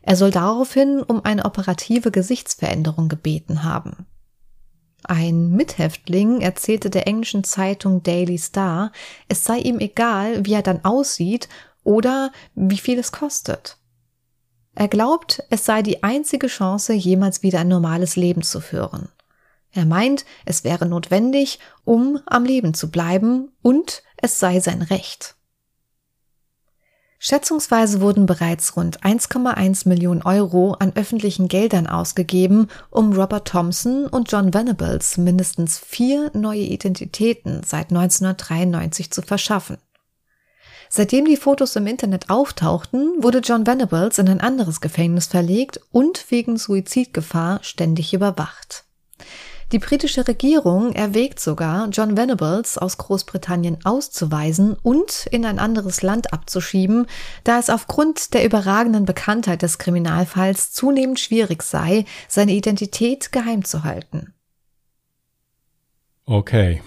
[0.00, 4.06] Er soll daraufhin um eine operative Gesichtsveränderung gebeten haben.
[5.02, 8.92] Ein Mithäftling erzählte der englischen Zeitung Daily Star,
[9.28, 11.50] es sei ihm egal, wie er dann aussieht
[11.82, 13.76] oder wie viel es kostet.
[14.74, 19.10] Er glaubt, es sei die einzige Chance, jemals wieder ein normales Leben zu führen.
[19.74, 25.34] Er meint, es wäre notwendig, um am Leben zu bleiben und es sei sein Recht.
[27.18, 34.30] Schätzungsweise wurden bereits rund 1,1 Millionen Euro an öffentlichen Geldern ausgegeben, um Robert Thompson und
[34.30, 39.78] John Venables mindestens vier neue Identitäten seit 1993 zu verschaffen.
[40.90, 46.30] Seitdem die Fotos im Internet auftauchten, wurde John Venables in ein anderes Gefängnis verlegt und
[46.30, 48.84] wegen Suizidgefahr ständig überwacht.
[49.72, 56.32] Die britische Regierung erwägt sogar, John Venables aus Großbritannien auszuweisen und in ein anderes Land
[56.32, 57.06] abzuschieben,
[57.44, 63.84] da es aufgrund der überragenden Bekanntheit des Kriminalfalls zunehmend schwierig sei, seine Identität geheim zu
[63.84, 64.34] halten.
[66.26, 66.82] Okay.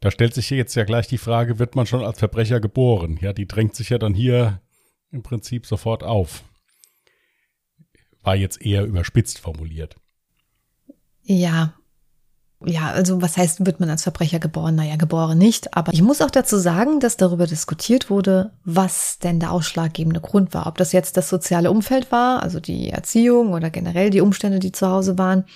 [0.00, 3.18] Da stellt sich jetzt ja gleich die Frage, wird man schon als Verbrecher geboren?
[3.20, 4.60] Ja, die drängt sich ja dann hier
[5.10, 6.42] im Prinzip sofort auf
[8.22, 9.96] war jetzt eher überspitzt formuliert.
[11.22, 11.74] Ja.
[12.62, 14.74] Ja, also was heißt, wird man als Verbrecher geboren?
[14.74, 15.74] Naja, geboren nicht.
[15.74, 20.52] Aber ich muss auch dazu sagen, dass darüber diskutiert wurde, was denn der ausschlaggebende Grund
[20.52, 20.66] war.
[20.66, 24.72] Ob das jetzt das soziale Umfeld war, also die Erziehung oder generell die Umstände, die
[24.72, 25.46] zu Hause waren.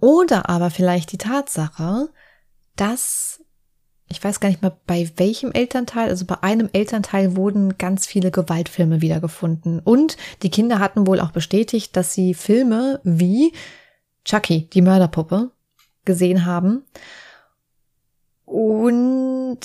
[0.00, 2.08] Oder aber vielleicht die Tatsache,
[2.74, 3.40] dass
[4.08, 8.30] ich weiß gar nicht mehr bei welchem Elternteil, also bei einem Elternteil wurden ganz viele
[8.30, 9.80] Gewaltfilme wiedergefunden.
[9.80, 13.52] Und die Kinder hatten wohl auch bestätigt, dass sie Filme wie
[14.24, 15.50] Chucky, die Mörderpuppe,
[16.04, 16.84] gesehen haben.
[18.44, 19.58] Und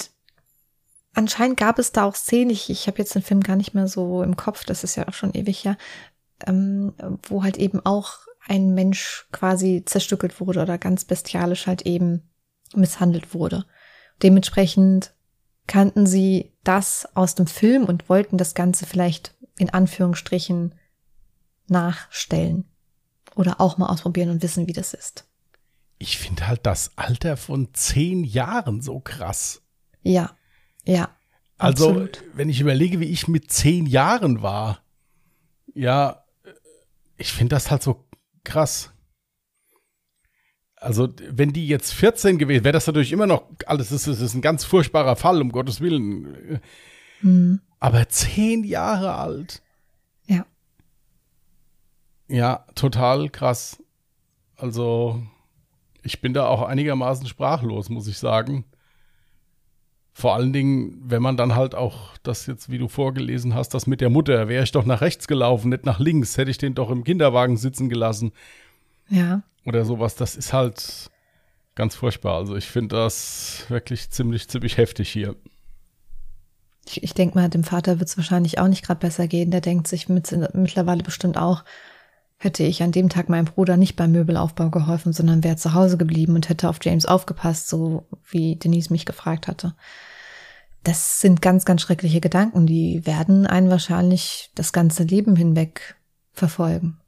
[1.13, 3.87] anscheinend gab es da auch Szenen, ich, ich habe jetzt den Film gar nicht mehr
[3.87, 5.77] so im Kopf, das ist ja auch schon ewig her,
[6.47, 12.27] ähm, wo halt eben auch ein Mensch quasi zerstückelt wurde oder ganz bestialisch halt eben
[12.73, 13.65] misshandelt wurde.
[14.23, 15.13] Dementsprechend
[15.67, 20.75] kannten sie das aus dem Film und wollten das Ganze vielleicht in Anführungsstrichen
[21.67, 22.65] nachstellen
[23.35, 25.27] oder auch mal ausprobieren und wissen, wie das ist.
[25.97, 29.61] Ich finde halt das Alter von zehn Jahren so krass.
[30.01, 30.35] Ja,
[30.83, 31.09] ja.
[31.57, 32.23] Also, absolut.
[32.33, 34.83] wenn ich überlege, wie ich mit zehn Jahren war,
[35.73, 36.25] ja,
[37.17, 38.07] ich finde das halt so
[38.43, 38.91] krass.
[40.81, 44.33] Also, wenn die jetzt 14 gewesen wäre, das natürlich immer noch alles, das ist, ist
[44.33, 46.59] ein ganz furchtbarer Fall, um Gottes Willen.
[47.21, 47.61] Mhm.
[47.79, 49.61] Aber zehn Jahre alt.
[52.31, 53.83] Ja, total krass.
[54.55, 55.21] Also,
[56.01, 58.63] ich bin da auch einigermaßen sprachlos, muss ich sagen.
[60.13, 63.85] Vor allen Dingen, wenn man dann halt auch das jetzt, wie du vorgelesen hast, das
[63.85, 66.73] mit der Mutter, wäre ich doch nach rechts gelaufen, nicht nach links, hätte ich den
[66.73, 68.31] doch im Kinderwagen sitzen gelassen.
[69.09, 69.43] Ja.
[69.65, 71.09] Oder sowas, das ist halt
[71.75, 72.37] ganz furchtbar.
[72.37, 75.35] Also ich finde das wirklich ziemlich, ziemlich heftig hier.
[76.85, 79.51] Ich, ich denke mal, dem Vater wird es wahrscheinlich auch nicht gerade besser gehen.
[79.51, 81.63] Der denkt sich mit, mittlerweile bestimmt auch,
[82.37, 85.97] hätte ich an dem Tag meinem Bruder nicht beim Möbelaufbau geholfen, sondern wäre zu Hause
[85.97, 89.75] geblieben und hätte auf James aufgepasst, so wie Denise mich gefragt hatte.
[90.83, 95.95] Das sind ganz, ganz schreckliche Gedanken, die werden einen wahrscheinlich das ganze Leben hinweg
[96.33, 97.00] verfolgen.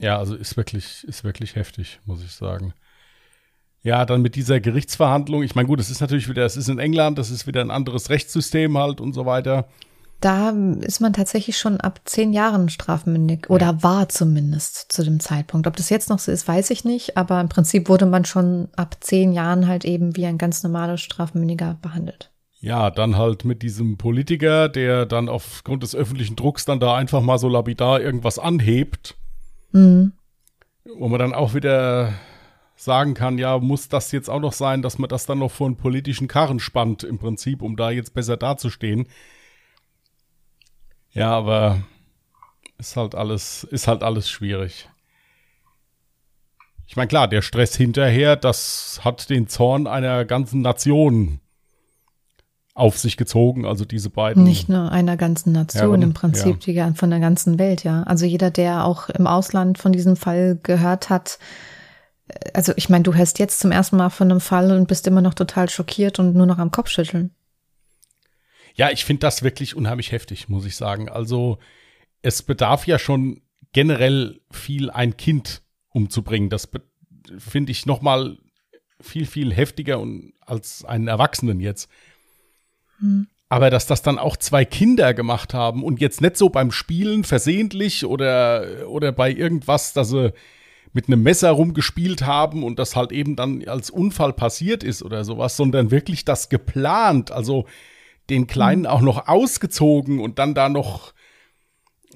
[0.00, 2.72] Ja, also ist wirklich, ist wirklich heftig, muss ich sagen.
[3.82, 5.42] Ja, dann mit dieser Gerichtsverhandlung.
[5.42, 7.70] Ich meine, gut, es ist natürlich wieder, es ist in England, das ist wieder ein
[7.70, 9.68] anderes Rechtssystem halt und so weiter.
[10.20, 13.82] Da ist man tatsächlich schon ab zehn Jahren strafmündig oder ja.
[13.82, 15.66] war zumindest zu dem Zeitpunkt.
[15.66, 18.68] Ob das jetzt noch so ist, weiß ich nicht, aber im Prinzip wurde man schon
[18.76, 22.30] ab zehn Jahren halt eben wie ein ganz normaler Strafmündiger behandelt.
[22.60, 27.22] Ja, dann halt mit diesem Politiker, der dann aufgrund des öffentlichen Drucks dann da einfach
[27.22, 29.16] mal so lapidar irgendwas anhebt.
[29.72, 30.12] Mhm.
[30.84, 32.12] Wo man dann auch wieder
[32.76, 35.66] sagen kann, ja, muss das jetzt auch noch sein, dass man das dann noch vor
[35.66, 39.06] einen politischen Karren spannt, im Prinzip, um da jetzt besser dazustehen.
[41.12, 41.82] Ja, aber
[42.78, 44.88] ist halt alles, ist halt alles schwierig.
[46.86, 51.40] Ich meine, klar, der Stress hinterher, das hat den Zorn einer ganzen Nation
[52.80, 54.42] auf sich gezogen, also diese beiden.
[54.42, 56.92] Nicht nur einer ganzen Nation, ja, im Prinzip ja.
[56.94, 58.04] von der ganzen Welt, ja.
[58.04, 61.38] Also jeder, der auch im Ausland von diesem Fall gehört hat,
[62.54, 65.20] also ich meine, du hörst jetzt zum ersten Mal von einem Fall und bist immer
[65.20, 67.34] noch total schockiert und nur noch am Kopf schütteln.
[68.74, 71.10] Ja, ich finde das wirklich unheimlich heftig, muss ich sagen.
[71.10, 71.58] Also
[72.22, 76.48] es bedarf ja schon generell viel, ein Kind umzubringen.
[76.48, 76.68] Das
[77.36, 78.38] finde ich noch mal
[79.00, 81.90] viel, viel heftiger und als einen Erwachsenen jetzt.
[83.00, 83.26] Hm.
[83.48, 87.24] Aber dass das dann auch zwei Kinder gemacht haben und jetzt nicht so beim Spielen
[87.24, 90.32] versehentlich oder, oder bei irgendwas, dass sie
[90.92, 95.24] mit einem Messer rumgespielt haben und das halt eben dann als Unfall passiert ist oder
[95.24, 97.66] sowas, sondern wirklich das geplant, also
[98.28, 98.86] den Kleinen mhm.
[98.88, 101.12] auch noch ausgezogen und dann da noch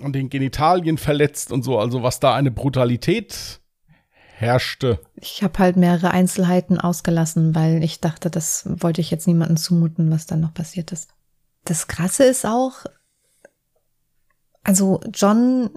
[0.03, 3.61] an den Genitalien verletzt und so, also was da eine Brutalität
[4.37, 5.01] herrschte.
[5.15, 10.11] Ich habe halt mehrere Einzelheiten ausgelassen, weil ich dachte, das wollte ich jetzt niemandem zumuten,
[10.11, 11.11] was dann noch passiert ist.
[11.65, 12.85] Das Krasse ist auch,
[14.63, 15.71] also John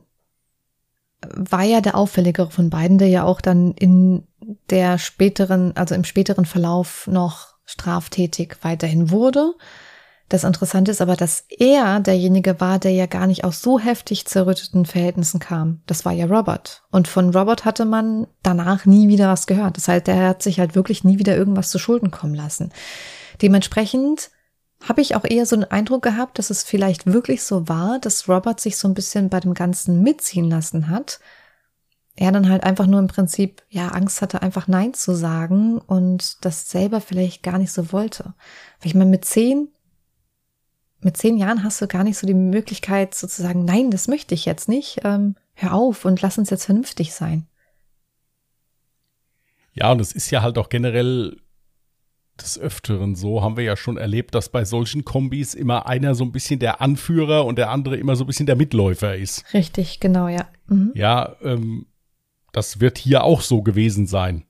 [1.22, 4.28] war ja der auffälligere von beiden, der ja auch dann in
[4.70, 9.54] der späteren, also im späteren Verlauf noch straftätig weiterhin wurde.
[10.30, 14.26] Das Interessante ist aber, dass er derjenige war, der ja gar nicht aus so heftig
[14.26, 15.82] zerrütteten Verhältnissen kam.
[15.86, 16.84] Das war ja Robert.
[16.92, 19.78] Und von Robert hatte man danach nie wieder was gehört.
[19.78, 22.74] Das heißt, der hat sich halt wirklich nie wieder irgendwas zu Schulden kommen lassen.
[23.42, 24.32] Dementsprechend
[24.84, 28.28] habe ich auch eher so einen Eindruck gehabt, dass es vielleicht wirklich so war, dass
[28.28, 31.20] Robert sich so ein bisschen bei dem Ganzen mitziehen lassen hat.
[32.16, 36.44] Er dann halt einfach nur im Prinzip, ja, Angst hatte, einfach Nein zu sagen und
[36.44, 38.34] das selber vielleicht gar nicht so wollte.
[38.80, 39.70] Weil ich meine, mit zehn,
[41.08, 44.44] mit zehn Jahren hast du gar nicht so die Möglichkeit sozusagen, nein, das möchte ich
[44.44, 47.48] jetzt nicht, ähm, hör auf und lass uns jetzt vernünftig sein.
[49.72, 51.38] Ja, und es ist ja halt auch generell
[52.38, 56.26] des Öfteren so, haben wir ja schon erlebt, dass bei solchen Kombis immer einer so
[56.26, 59.46] ein bisschen der Anführer und der andere immer so ein bisschen der Mitläufer ist.
[59.54, 60.50] Richtig, genau, ja.
[60.68, 60.92] Mhm.
[60.94, 61.86] Ja, ähm,
[62.52, 64.44] das wird hier auch so gewesen sein.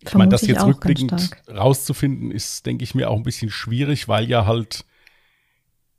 [0.00, 4.28] Ich meine, das jetzt rückblickend rauszufinden, ist, denke ich mir, auch ein bisschen schwierig, weil
[4.28, 4.84] ja halt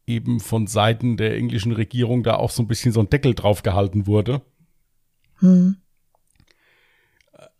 [0.09, 3.63] eben von Seiten der englischen Regierung da auch so ein bisschen so ein Deckel drauf
[3.63, 4.41] gehalten wurde.
[5.39, 5.77] Mhm.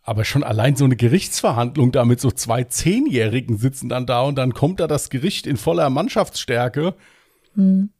[0.01, 4.35] Aber schon allein so eine Gerichtsverhandlung da mit so zwei Zehnjährigen sitzen dann da und
[4.35, 6.95] dann kommt da das Gericht in voller Mannschaftsstärke.
[7.53, 7.91] Mhm.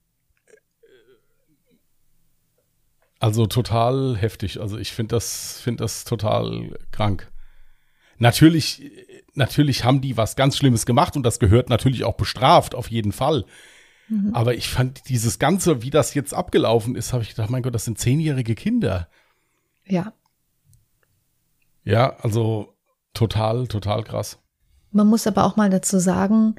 [3.20, 4.60] Also total heftig.
[4.60, 7.32] Also ich finde das, finde das total krank.
[8.18, 8.92] Natürlich,
[9.36, 13.12] natürlich haben die was ganz Schlimmes gemacht und das gehört natürlich auch bestraft, auf jeden
[13.12, 13.46] Fall.
[14.10, 14.34] Mhm.
[14.34, 17.76] Aber ich fand dieses Ganze, wie das jetzt abgelaufen ist, habe ich gedacht, mein Gott,
[17.76, 19.08] das sind zehnjährige Kinder.
[19.86, 20.14] Ja.
[21.84, 22.74] Ja, also
[23.14, 24.40] total, total krass.
[24.92, 26.56] Man muss aber auch mal dazu sagen,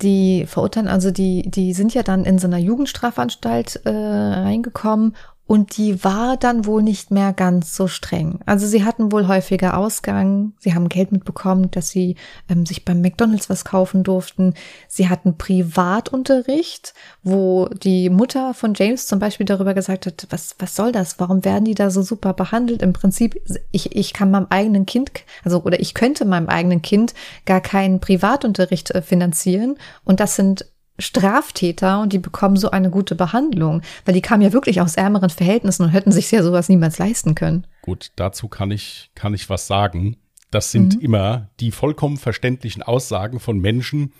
[0.00, 5.14] die verurteilen, also die, die sind ja dann in so einer Jugendstrafanstalt äh, reingekommen
[5.52, 8.38] Und die war dann wohl nicht mehr ganz so streng.
[8.46, 12.16] Also sie hatten wohl häufiger Ausgang, sie haben Geld mitbekommen, dass sie
[12.48, 14.54] ähm, sich beim McDonald's was kaufen durften.
[14.88, 20.74] Sie hatten Privatunterricht, wo die Mutter von James zum Beispiel darüber gesagt hat, was, was
[20.74, 21.20] soll das?
[21.20, 22.80] Warum werden die da so super behandelt?
[22.80, 23.38] Im Prinzip,
[23.72, 25.10] ich, ich kann meinem eigenen Kind,
[25.44, 27.12] also oder ich könnte meinem eigenen Kind
[27.44, 29.76] gar keinen Privatunterricht äh, finanzieren.
[30.02, 30.64] Und das sind
[30.98, 35.30] Straftäter und die bekommen so eine gute Behandlung, weil die kamen ja wirklich aus ärmeren
[35.30, 37.66] Verhältnissen und hätten sich ja sowas niemals leisten können.
[37.80, 40.16] Gut, dazu kann ich, kann ich was sagen.
[40.50, 41.00] Das sind mhm.
[41.00, 44.12] immer die vollkommen verständlichen Aussagen von Menschen,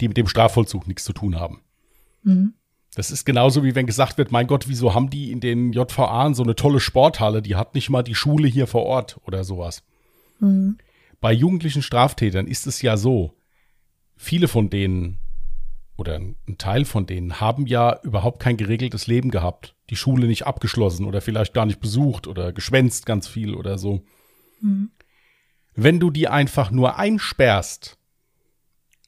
[0.00, 1.62] die mit dem Strafvollzug nichts zu tun haben.
[2.22, 2.54] Mhm.
[2.94, 6.34] Das ist genauso wie wenn gesagt wird, mein Gott, wieso haben die in den JVA
[6.34, 9.82] so eine tolle Sporthalle, die hat nicht mal die Schule hier vor Ort oder sowas.
[10.40, 10.78] Mhm.
[11.20, 13.34] Bei jugendlichen Straftätern ist es ja so,
[14.16, 15.18] viele von denen
[15.96, 19.76] oder ein Teil von denen haben ja überhaupt kein geregeltes Leben gehabt.
[19.90, 24.02] Die Schule nicht abgeschlossen oder vielleicht gar nicht besucht oder geschwänzt ganz viel oder so.
[24.60, 24.90] Mhm.
[25.74, 27.98] Wenn du die einfach nur einsperrst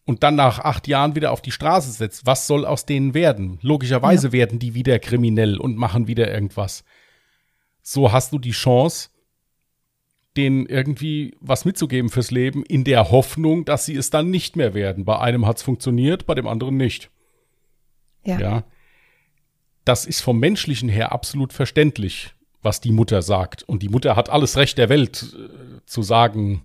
[0.05, 3.59] und dann nach acht Jahren wieder auf die Straße setzt, was soll aus denen werden?
[3.63, 4.33] Logischerweise ja.
[4.33, 6.85] werden die wieder kriminell und machen wieder irgendwas.
[7.83, 9.11] So hast du die Chance,
[10.37, 14.75] denen irgendwie was mitzugeben fürs Leben, in der Hoffnung, dass sie es dann nicht mehr
[14.75, 15.05] werden.
[15.05, 17.11] Bei einem hat es funktioniert, bei dem anderen nicht.
[18.25, 18.39] Ja.
[18.39, 18.65] ja.
[19.85, 23.63] Das ist vom menschlichen her absolut verständlich, was die Mutter sagt.
[23.63, 26.65] Und die Mutter hat alles Recht der Welt äh, zu sagen,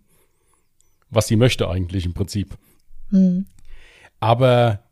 [1.09, 2.57] was sie möchte eigentlich im Prinzip.
[3.09, 3.45] Mhm.
[4.19, 4.83] Aber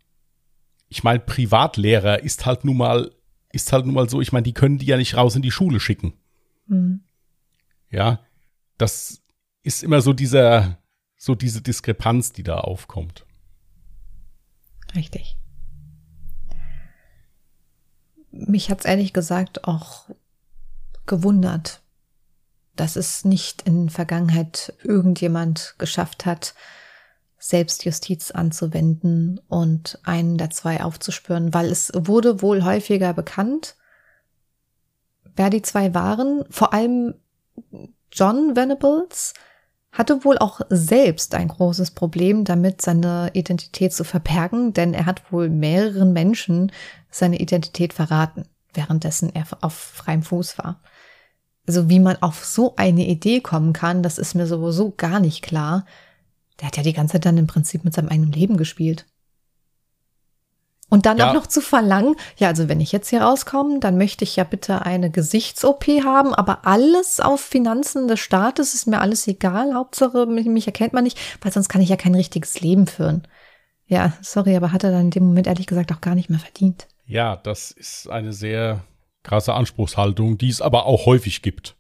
[0.90, 3.12] ich meine, Privatlehrer ist halt nun mal,
[3.52, 5.52] ist halt nun mal so, ich meine, die können die ja nicht raus in die
[5.52, 6.14] Schule schicken.
[6.68, 7.02] Mhm.
[7.90, 8.20] Ja,
[8.78, 9.22] das
[9.64, 10.78] ist immer so dieser,
[11.18, 13.26] so diese Diskrepanz, die da aufkommt.
[14.96, 15.38] Richtig.
[18.32, 20.10] Mich hat's ehrlich gesagt auch
[21.06, 21.82] gewundert,
[22.76, 26.54] dass es nicht in Vergangenheit irgendjemand geschafft hat,
[27.40, 33.76] Selbstjustiz anzuwenden und einen der zwei aufzuspüren, weil es wurde wohl häufiger bekannt,
[35.36, 36.46] wer die zwei waren.
[36.50, 37.16] Vor allem
[38.12, 39.34] John Venables
[39.92, 45.32] hatte wohl auch selbst ein großes Problem damit, seine Identität zu verbergen, denn er hat
[45.32, 46.72] wohl mehreren Menschen
[47.10, 48.44] seine Identität verraten,
[48.74, 50.82] währenddessen er auf freiem Fuß war.
[51.68, 55.42] Also wie man auf so eine Idee kommen kann, das ist mir sowieso gar nicht
[55.42, 55.86] klar.
[56.60, 59.06] Der hat ja die ganze Zeit dann im Prinzip mit seinem eigenen Leben gespielt.
[60.90, 61.30] Und dann ja.
[61.30, 64.46] auch noch zu verlangen, ja, also wenn ich jetzt hier rauskomme, dann möchte ich ja
[64.46, 69.74] bitte eine Gesichts-OP haben, aber alles auf Finanzen des Staates ist mir alles egal.
[69.74, 73.28] Hauptsache, mich, erkennt man nicht, weil sonst kann ich ja kein richtiges Leben führen.
[73.86, 76.40] Ja, sorry, aber hat er dann in dem Moment ehrlich gesagt auch gar nicht mehr
[76.40, 76.88] verdient.
[77.06, 78.84] Ja, das ist eine sehr
[79.24, 81.76] krasse Anspruchshaltung, die es aber auch häufig gibt.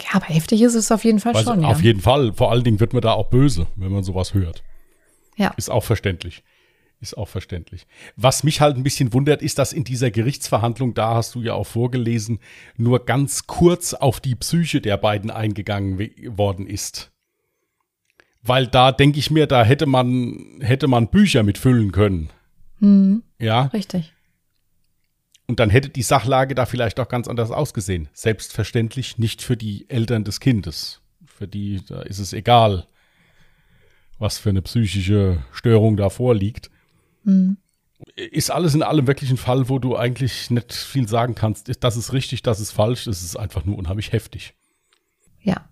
[0.00, 1.64] Ja, aber heftig ist es auf jeden Fall Weiß, schon.
[1.64, 1.86] Auf ja.
[1.86, 2.32] jeden Fall.
[2.32, 4.62] Vor allen Dingen wird man da auch böse, wenn man sowas hört.
[5.36, 5.52] Ja.
[5.56, 6.42] Ist auch verständlich.
[7.02, 7.88] Ist auch verständlich.
[8.14, 11.52] Was mich halt ein bisschen wundert, ist, dass in dieser Gerichtsverhandlung, da hast du ja
[11.52, 12.38] auch vorgelesen,
[12.76, 15.98] nur ganz kurz auf die Psyche der beiden eingegangen
[16.38, 17.10] worden ist.
[18.40, 22.30] Weil da denke ich mir, da hätte man, hätte man Bücher mitfüllen können.
[22.78, 23.24] Mhm.
[23.40, 23.62] Ja.
[23.62, 24.12] Richtig.
[25.48, 28.08] Und dann hätte die Sachlage da vielleicht auch ganz anders ausgesehen.
[28.12, 31.00] Selbstverständlich nicht für die Eltern des Kindes.
[31.26, 32.86] Für die, da ist es egal,
[34.20, 36.70] was für eine psychische Störung da vorliegt.
[37.24, 37.56] Mhm.
[38.16, 41.70] Ist alles in allem wirklich ein Fall, wo du eigentlich nicht viel sagen kannst.
[41.84, 43.06] Das ist richtig, das ist falsch.
[43.06, 44.54] Es ist einfach nur unheimlich heftig.
[45.40, 45.68] Ja.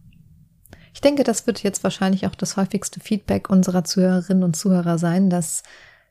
[0.94, 5.30] Ich denke, das wird jetzt wahrscheinlich auch das häufigste Feedback unserer Zuhörerinnen und Zuhörer sein,
[5.30, 5.62] dass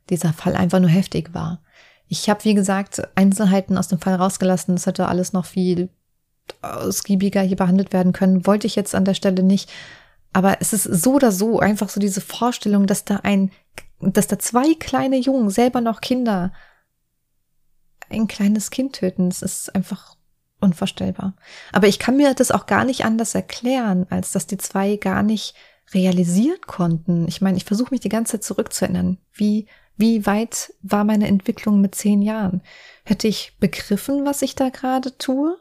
[0.09, 1.61] dieser Fall einfach nur heftig war.
[2.07, 4.75] Ich habe, wie gesagt, Einzelheiten aus dem Fall rausgelassen.
[4.75, 5.89] Es hätte alles noch viel
[6.61, 8.47] ausgiebiger hier behandelt werden können.
[8.47, 9.69] Wollte ich jetzt an der Stelle nicht.
[10.33, 13.51] Aber es ist so oder so einfach so diese Vorstellung, dass da ein
[14.01, 16.53] dass da zwei kleine Jungen, selber noch Kinder,
[18.09, 20.15] ein kleines Kind töten, das ist einfach
[20.59, 21.35] unvorstellbar.
[21.71, 25.23] Aber ich kann mir das auch gar nicht anders erklären, als dass die zwei gar
[25.23, 25.55] nicht
[25.93, 27.27] realisieren konnten.
[27.27, 29.17] Ich meine, ich versuche mich die ganze Zeit zurückzuerinnern.
[29.33, 32.61] Wie, wie weit war meine Entwicklung mit zehn Jahren?
[33.05, 35.57] Hätte ich begriffen, was ich da gerade tue?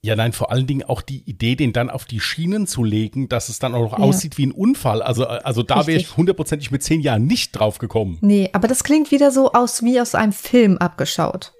[0.00, 3.28] Ja, nein, vor allen Dingen auch die Idee, den dann auf die Schienen zu legen,
[3.28, 4.04] dass es dann auch noch ja.
[4.04, 5.02] aussieht wie ein Unfall.
[5.02, 8.18] Also, also da wäre ich hundertprozentig mit zehn Jahren nicht drauf gekommen.
[8.20, 11.52] Nee, aber das klingt wieder so aus wie aus einem Film abgeschaut.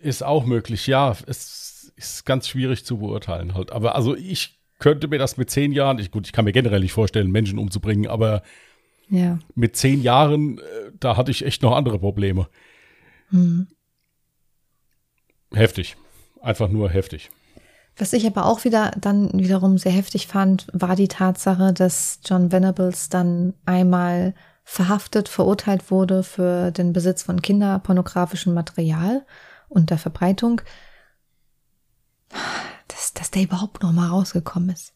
[0.00, 1.14] Ist auch möglich, ja.
[1.26, 3.70] Es ist ganz schwierig zu beurteilen halt.
[3.70, 6.80] Aber also ich könnte mir das mit zehn Jahren, ich, gut, ich kann mir generell
[6.80, 8.42] nicht vorstellen, Menschen umzubringen, aber
[9.10, 9.38] ja.
[9.54, 10.62] mit zehn Jahren, äh,
[10.98, 12.48] da hatte ich echt noch andere Probleme.
[13.30, 13.68] Mhm.
[15.52, 15.96] Heftig.
[16.40, 17.30] Einfach nur heftig.
[17.98, 22.52] Was ich aber auch wieder dann wiederum sehr heftig fand, war die Tatsache, dass John
[22.52, 29.26] Venables dann einmal verhaftet, verurteilt wurde für den Besitz von kinderpornografischem Material
[29.68, 30.60] und der Verbreitung.
[32.86, 34.92] Dass, dass der überhaupt noch mal rausgekommen ist.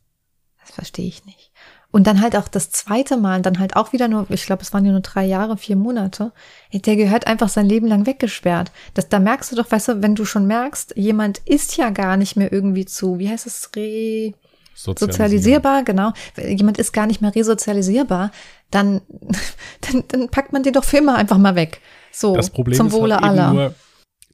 [0.61, 1.53] Das verstehe ich nicht.
[1.93, 4.73] Und dann halt auch das zweite Mal, dann halt auch wieder nur, ich glaube, es
[4.73, 6.33] waren ja nur drei Jahre, vier Monate.
[6.73, 8.73] Der gehört einfach sein Leben lang weggesperrt.
[8.95, 12.17] Das, da merkst du doch, weißt du, wenn du schon merkst, jemand ist ja gar
[12.17, 14.33] nicht mehr irgendwie zu, wie heißt es, re
[14.75, 16.13] sozialisierbar, genau.
[16.39, 18.33] Jemand ist gar nicht mehr resozialisierbar,
[18.71, 19.03] dann,
[19.83, 21.83] dann, dann packt man den doch für immer einfach mal weg.
[22.11, 23.53] So, das Problem zum Wohle halt aller.
[23.53, 23.75] Nur,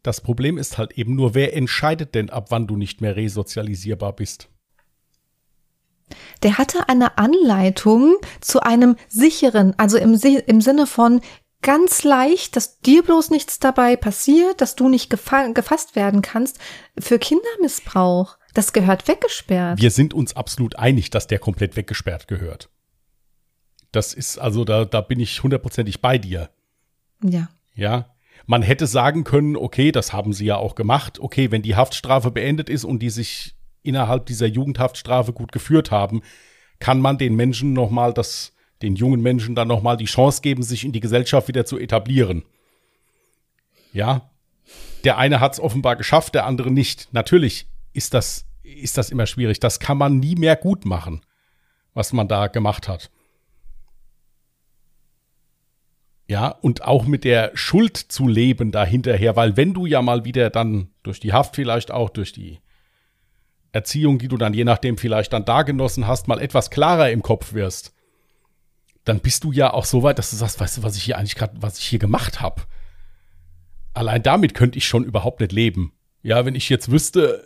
[0.05, 4.15] das Problem ist halt eben nur, wer entscheidet denn, ab wann du nicht mehr resozialisierbar
[4.15, 4.49] bist?
[6.43, 11.21] Der hatte eine Anleitung zu einem sicheren, also im, im Sinne von
[11.63, 16.59] ganz leicht, dass dir bloß nichts dabei passiert, dass du nicht gefasst werden kannst
[16.99, 18.39] für Kindermissbrauch.
[18.55, 19.81] Das gehört weggesperrt.
[19.81, 22.71] Wir sind uns absolut einig, dass der komplett weggesperrt gehört.
[23.93, 26.51] Das ist also, da, da bin ich hundertprozentig bei dir.
[27.23, 27.49] Ja.
[27.75, 28.15] Ja.
[28.47, 31.19] Man hätte sagen können, okay, das haben sie ja auch gemacht.
[31.21, 33.58] Okay, wenn die Haftstrafe beendet ist und die sich
[33.89, 36.23] innerhalb dieser Jugendhaftstrafe gut geführt haben,
[36.79, 40.85] kann man den Menschen nochmal das, den jungen Menschen dann nochmal die Chance geben, sich
[40.85, 42.45] in die Gesellschaft wieder zu etablieren.
[43.93, 44.31] Ja,
[45.05, 47.09] der eine hat es offenbar geschafft, der andere nicht.
[47.13, 49.61] Natürlich ist das, ist das immer schwierig.
[49.61, 51.23] Das kann man nie mehr gut machen,
[51.95, 53.11] was man da gemacht hat.
[56.31, 60.51] Ja, und auch mit der Schuld zu leben dahinterher, weil wenn du ja mal wieder
[60.51, 62.61] dann durch die Haft vielleicht auch, durch die
[63.73, 67.23] Erziehung, die du dann je nachdem vielleicht dann da genossen hast, mal etwas klarer im
[67.23, 67.93] Kopf wirst,
[69.05, 71.19] dann bist du ja auch so weit, dass du sagst, weißt du, was ich hier
[71.19, 72.63] eigentlich gerade, was ich hier gemacht habe.
[73.95, 75.93] Allein damit könnte ich schon überhaupt nicht leben.
[76.23, 77.43] Ja, wenn ich jetzt wüsste,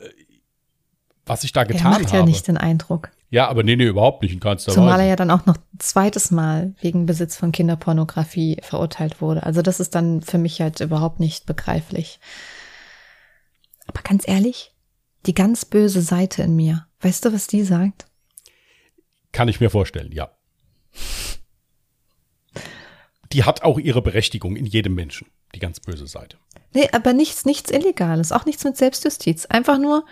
[1.25, 1.97] was ich da getan habe.
[1.97, 3.11] Er macht ja nicht den Eindruck.
[3.31, 5.03] Ja, aber nee, nee, überhaupt nicht in keinster Zumal Weise.
[5.05, 9.45] er ja dann auch noch ein zweites Mal wegen Besitz von Kinderpornografie verurteilt wurde.
[9.45, 12.21] Also das ist dann für mich halt überhaupt nicht begreiflich.
[13.87, 14.73] Aber ganz ehrlich,
[15.27, 16.87] die ganz böse Seite in mir.
[17.01, 18.07] Weißt du, was die sagt?
[19.33, 20.31] Kann ich mir vorstellen, ja.
[23.33, 26.37] Die hat auch ihre Berechtigung in jedem Menschen, die ganz böse Seite.
[26.75, 29.47] Nee, aber nichts, nichts Illegales, auch nichts mit Selbstjustiz.
[29.47, 30.05] Einfach nur,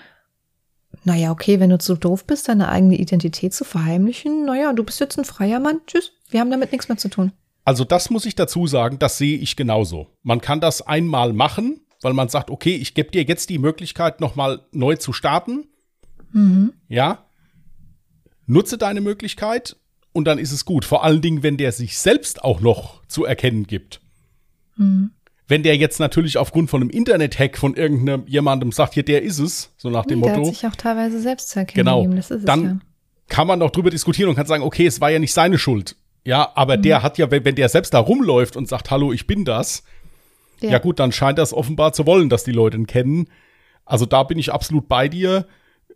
[1.04, 5.00] naja, okay, wenn du zu doof bist, deine eigene Identität zu verheimlichen, naja, du bist
[5.00, 7.32] jetzt ein freier Mann, tschüss, wir haben damit nichts mehr zu tun.
[7.64, 10.08] Also das muss ich dazu sagen, das sehe ich genauso.
[10.22, 14.20] Man kann das einmal machen, weil man sagt, okay, ich gebe dir jetzt die Möglichkeit,
[14.20, 15.66] nochmal neu zu starten.
[16.32, 16.72] Mhm.
[16.88, 17.24] Ja.
[18.46, 19.76] Nutze deine Möglichkeit
[20.12, 20.84] und dann ist es gut.
[20.84, 24.00] Vor allen Dingen, wenn der sich selbst auch noch zu erkennen gibt.
[24.76, 25.10] Mhm.
[25.46, 29.40] Wenn der jetzt natürlich aufgrund von einem Internet-Hack von irgendeinem jemandem sagt, hier, der ist
[29.40, 30.42] es, so nach dem der Motto.
[30.42, 32.16] Der hat sich auch teilweise selbst zu erkennen genau, gegeben.
[32.16, 32.78] Das ist dann es, ja.
[33.28, 35.96] kann man auch drüber diskutieren und kann sagen, okay, es war ja nicht seine Schuld.
[36.24, 36.82] Ja, aber mhm.
[36.82, 39.82] der hat ja, wenn, wenn der selbst da rumläuft und sagt, hallo, ich bin das,
[40.60, 40.70] ja.
[40.70, 43.28] ja gut, dann scheint das offenbar zu wollen, dass die Leute ihn kennen.
[43.84, 45.46] Also da bin ich absolut bei dir.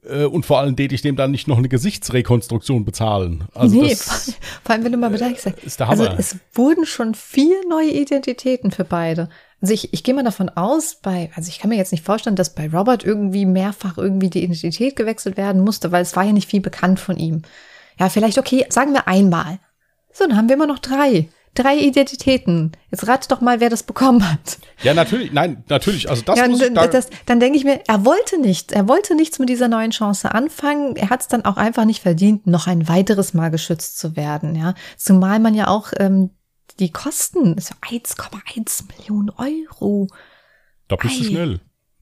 [0.09, 3.45] Äh, und vor allem täte ich dem dann nicht noch eine Gesichtsrekonstruktion bezahlen.
[3.55, 6.11] Also nee, das, vor allem wenn du mal bedenkst, ist der Hammer.
[6.11, 9.29] also es wurden schon vier neue Identitäten für beide.
[9.63, 12.37] Also ich, ich gehe mal davon aus, bei, also ich kann mir jetzt nicht vorstellen,
[12.37, 16.33] dass bei Robert irgendwie mehrfach irgendwie die Identität gewechselt werden musste, weil es war ja
[16.33, 17.43] nicht viel bekannt von ihm.
[17.99, 19.59] Ja, vielleicht okay, sagen wir einmal.
[20.13, 22.73] So, dann haben wir immer noch drei drei Identitäten.
[22.91, 24.59] Jetzt rate doch mal, wer das bekommen hat.
[24.83, 26.11] Ja, natürlich, nein, natürlich.
[26.11, 28.89] Also das ja, muss ich da das, Dann denke ich mir, er wollte nicht, er
[28.89, 30.97] wollte nichts mit dieser neuen Chance anfangen.
[30.97, 34.55] Er hat es dann auch einfach nicht verdient, noch ein weiteres Mal geschützt zu werden.
[34.57, 36.31] Ja, zumal man ja auch ähm,
[36.79, 40.09] die Kosten, so 1,1 Millionen Euro.
[40.89, 41.61] Da bist du schnell.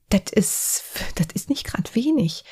[0.09, 0.83] Das ist,
[1.15, 2.45] das ist nicht gerade wenig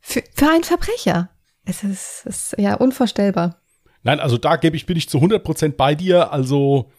[0.00, 1.30] für, für einen Verbrecher.
[1.64, 3.60] Es ist, es ist ja unvorstellbar.
[4.06, 6.32] Nein, also da gebe ich, bin ich zu 100% bei dir.
[6.32, 6.92] Also,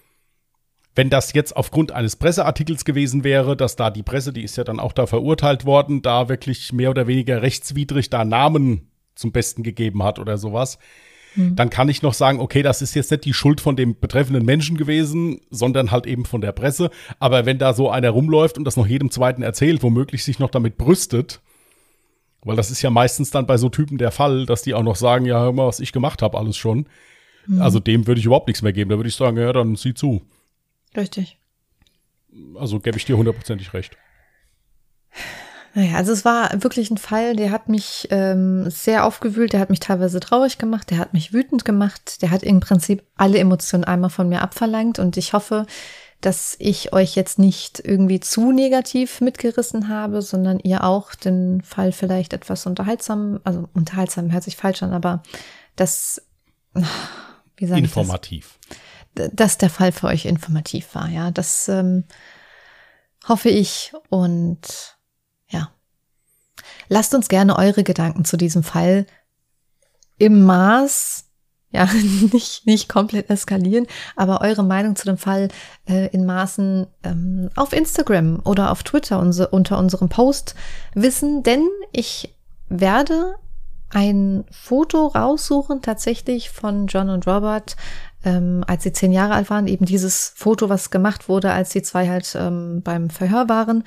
[0.93, 4.65] wenn das jetzt aufgrund eines Presseartikels gewesen wäre, dass da die Presse, die ist ja
[4.65, 9.63] dann auch da verurteilt worden, da wirklich mehr oder weniger rechtswidrig da Namen zum Besten
[9.63, 10.79] gegeben hat oder sowas,
[11.35, 11.55] mhm.
[11.55, 14.43] dann kann ich noch sagen, okay, das ist jetzt nicht die Schuld von dem betreffenden
[14.43, 16.89] Menschen gewesen, sondern halt eben von der Presse.
[17.19, 20.51] Aber wenn da so einer rumläuft und das noch jedem Zweiten erzählt, womöglich sich noch
[20.51, 21.39] damit brüstet,
[22.47, 24.95] weil das ist ja meistens dann bei so Typen der Fall, dass die auch noch
[24.95, 26.87] sagen, ja, hör mal, was ich gemacht habe, alles schon.
[27.45, 27.61] Mhm.
[27.61, 28.89] Also dem würde ich überhaupt nichts mehr geben.
[28.89, 30.21] Da würde ich sagen, ja, dann sieh zu.
[30.95, 31.37] Richtig.
[32.55, 33.97] Also gebe ich dir hundertprozentig recht.
[35.73, 39.69] Naja, also es war wirklich ein Fall, der hat mich ähm, sehr aufgewühlt, der hat
[39.69, 43.83] mich teilweise traurig gemacht, der hat mich wütend gemacht, der hat im Prinzip alle Emotionen
[43.83, 45.67] einmal von mir abverlangt und ich hoffe,
[46.21, 51.91] dass ich euch jetzt nicht irgendwie zu negativ mitgerissen habe, sondern ihr auch den Fall
[51.91, 55.21] vielleicht etwas unterhaltsam, also unterhaltsam hört sich falsch an, aber
[55.75, 56.21] das,
[57.57, 58.57] wie sage Informativ.
[59.13, 59.29] Das?
[59.33, 62.03] Dass der Fall für euch informativ war, ja, das ähm,
[63.27, 64.97] hoffe ich und
[65.49, 65.71] ja.
[66.89, 69.05] Lasst uns gerne eure Gedanken zu diesem Fall
[70.17, 71.26] im Maß
[71.71, 71.89] ja,
[72.31, 75.49] nicht, nicht komplett eskalieren, aber eure Meinung zu dem Fall
[75.87, 80.55] äh, in Maßen ähm, auf Instagram oder auf Twitter unser, unter unserem Post
[80.93, 82.35] wissen, denn ich
[82.69, 83.35] werde
[83.89, 87.77] ein Foto raussuchen, tatsächlich von John und Robert,
[88.25, 91.81] ähm, als sie zehn Jahre alt waren, eben dieses Foto, was gemacht wurde, als die
[91.81, 93.83] zwei halt ähm, beim Verhör waren.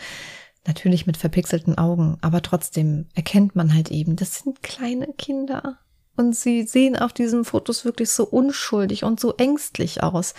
[0.66, 5.78] Natürlich mit verpixelten Augen, aber trotzdem erkennt man halt eben, das sind kleine Kinder.
[6.21, 10.35] Und sie sehen auf diesen Fotos wirklich so unschuldig und so ängstlich aus.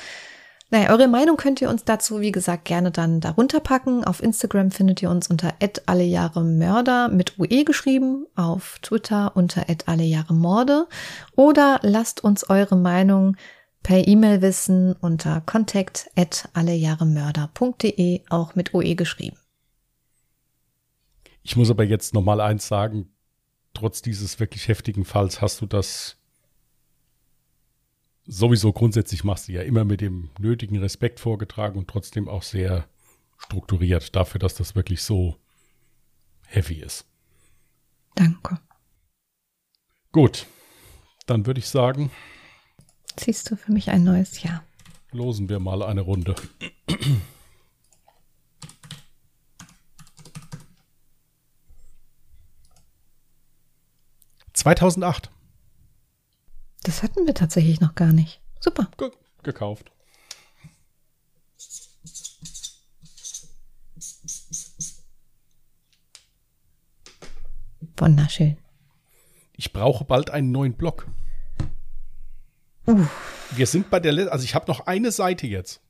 [0.69, 4.03] Naja, eure Meinung könnt ihr uns dazu, wie gesagt, gerne dann darunter packen.
[4.03, 5.55] Auf Instagram findet ihr uns unter
[5.87, 10.87] allejahremörder mit UE geschrieben, auf Twitter unter allejahremorde
[11.35, 13.35] oder lasst uns eure Meinung
[13.81, 16.09] per E-Mail wissen unter contact
[16.53, 19.37] allejahremörder.de, auch mit UE geschrieben.
[21.41, 23.09] Ich muss aber jetzt noch mal eins sagen,
[23.73, 26.17] trotz dieses wirklich heftigen Falls hast du das
[28.25, 32.87] sowieso grundsätzlich machst du ja immer mit dem nötigen Respekt vorgetragen und trotzdem auch sehr
[33.37, 35.37] strukturiert dafür, dass das wirklich so
[36.47, 37.05] heavy ist.
[38.15, 38.59] Danke.
[40.11, 40.45] Gut,
[41.25, 42.11] dann würde ich sagen.
[43.17, 44.63] Siehst du für mich ein neues Jahr?
[45.11, 46.35] Losen wir mal eine Runde.
[54.61, 55.31] 2008.
[56.83, 58.41] Das hatten wir tatsächlich noch gar nicht.
[58.59, 58.91] Super.
[58.95, 59.09] Ge
[59.41, 59.91] gekauft.
[67.97, 68.57] Wunderschön.
[69.57, 71.07] Ich brauche bald einen neuen Blog.
[72.85, 73.07] Uh.
[73.55, 75.81] Wir sind bei der, also ich habe noch eine Seite jetzt.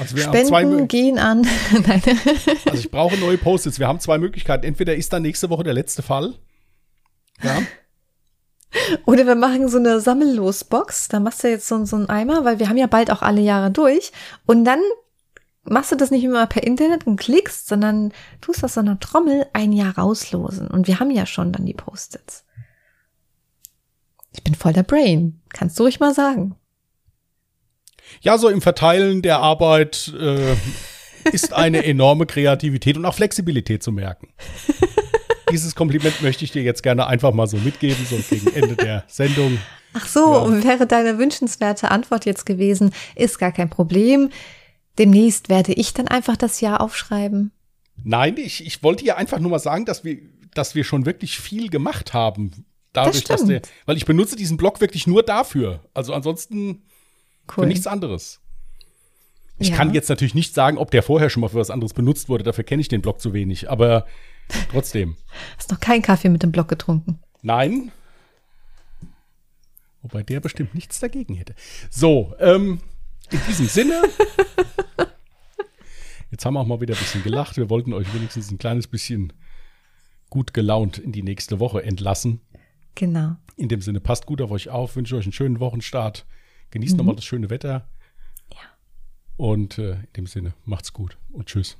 [0.00, 1.46] Also wir Spenden haben zwei gehen an.
[2.66, 3.78] Also ich brauche neue Post-its.
[3.78, 4.64] Wir haben zwei Möglichkeiten.
[4.64, 6.34] Entweder ist dann nächste Woche der letzte Fall.
[7.42, 7.62] Ja.
[9.06, 11.08] Oder wir machen so eine Sammellosbox.
[11.08, 13.40] Da machst du jetzt so, so einen Eimer, weil wir haben ja bald auch alle
[13.40, 14.12] Jahre durch.
[14.46, 14.80] Und dann
[15.64, 19.46] machst du das nicht immer per Internet und klickst, sondern tust aus so einer Trommel
[19.52, 20.68] ein Jahr rauslosen.
[20.68, 22.44] Und wir haben ja schon dann die Post-its.
[24.32, 25.40] Ich bin voll der Brain.
[25.52, 26.56] Kannst du ruhig mal sagen.
[28.20, 30.56] Ja, so im Verteilen der Arbeit äh,
[31.32, 34.28] ist eine enorme Kreativität und auch Flexibilität zu merken.
[35.52, 39.04] Dieses Kompliment möchte ich dir jetzt gerne einfach mal so mitgeben, so gegen Ende der
[39.06, 39.58] Sendung.
[39.94, 40.64] Ach so, ja.
[40.64, 44.30] wäre deine wünschenswerte Antwort jetzt gewesen, ist gar kein Problem.
[44.98, 47.52] Demnächst werde ich dann einfach das Jahr aufschreiben.
[48.02, 50.18] Nein, ich, ich wollte ja einfach nur mal sagen, dass wir,
[50.54, 52.66] dass wir schon wirklich viel gemacht haben.
[52.92, 55.80] Dadurch, das dass der, weil ich benutze diesen Blog wirklich nur dafür.
[55.94, 56.82] Also ansonsten
[57.56, 57.64] cool.
[57.64, 58.40] für nichts anderes.
[59.58, 59.76] Ich ja.
[59.76, 62.44] kann jetzt natürlich nicht sagen, ob der vorher schon mal für was anderes benutzt wurde.
[62.44, 63.70] Dafür kenne ich den Blog zu wenig.
[63.70, 64.06] Aber
[64.70, 65.16] Trotzdem.
[65.56, 67.18] Hast noch keinen Kaffee mit dem Block getrunken?
[67.42, 67.90] Nein.
[70.02, 71.54] Wobei der bestimmt nichts dagegen hätte.
[71.90, 72.80] So, ähm,
[73.30, 74.02] in diesem Sinne.
[76.30, 77.56] Jetzt haben wir auch mal wieder ein bisschen gelacht.
[77.56, 79.32] Wir wollten euch wenigstens ein kleines bisschen
[80.30, 82.40] gut gelaunt in die nächste Woche entlassen.
[82.94, 83.36] Genau.
[83.56, 86.26] In dem Sinne, passt gut auf euch auf, wünsche euch einen schönen Wochenstart.
[86.70, 86.98] Genießt mhm.
[86.98, 87.88] nochmal das schöne Wetter.
[88.50, 88.58] Ja.
[89.36, 91.76] Und äh, in dem Sinne, macht's gut und tschüss.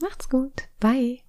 [0.00, 0.68] Macht's gut.
[0.80, 1.25] Bye.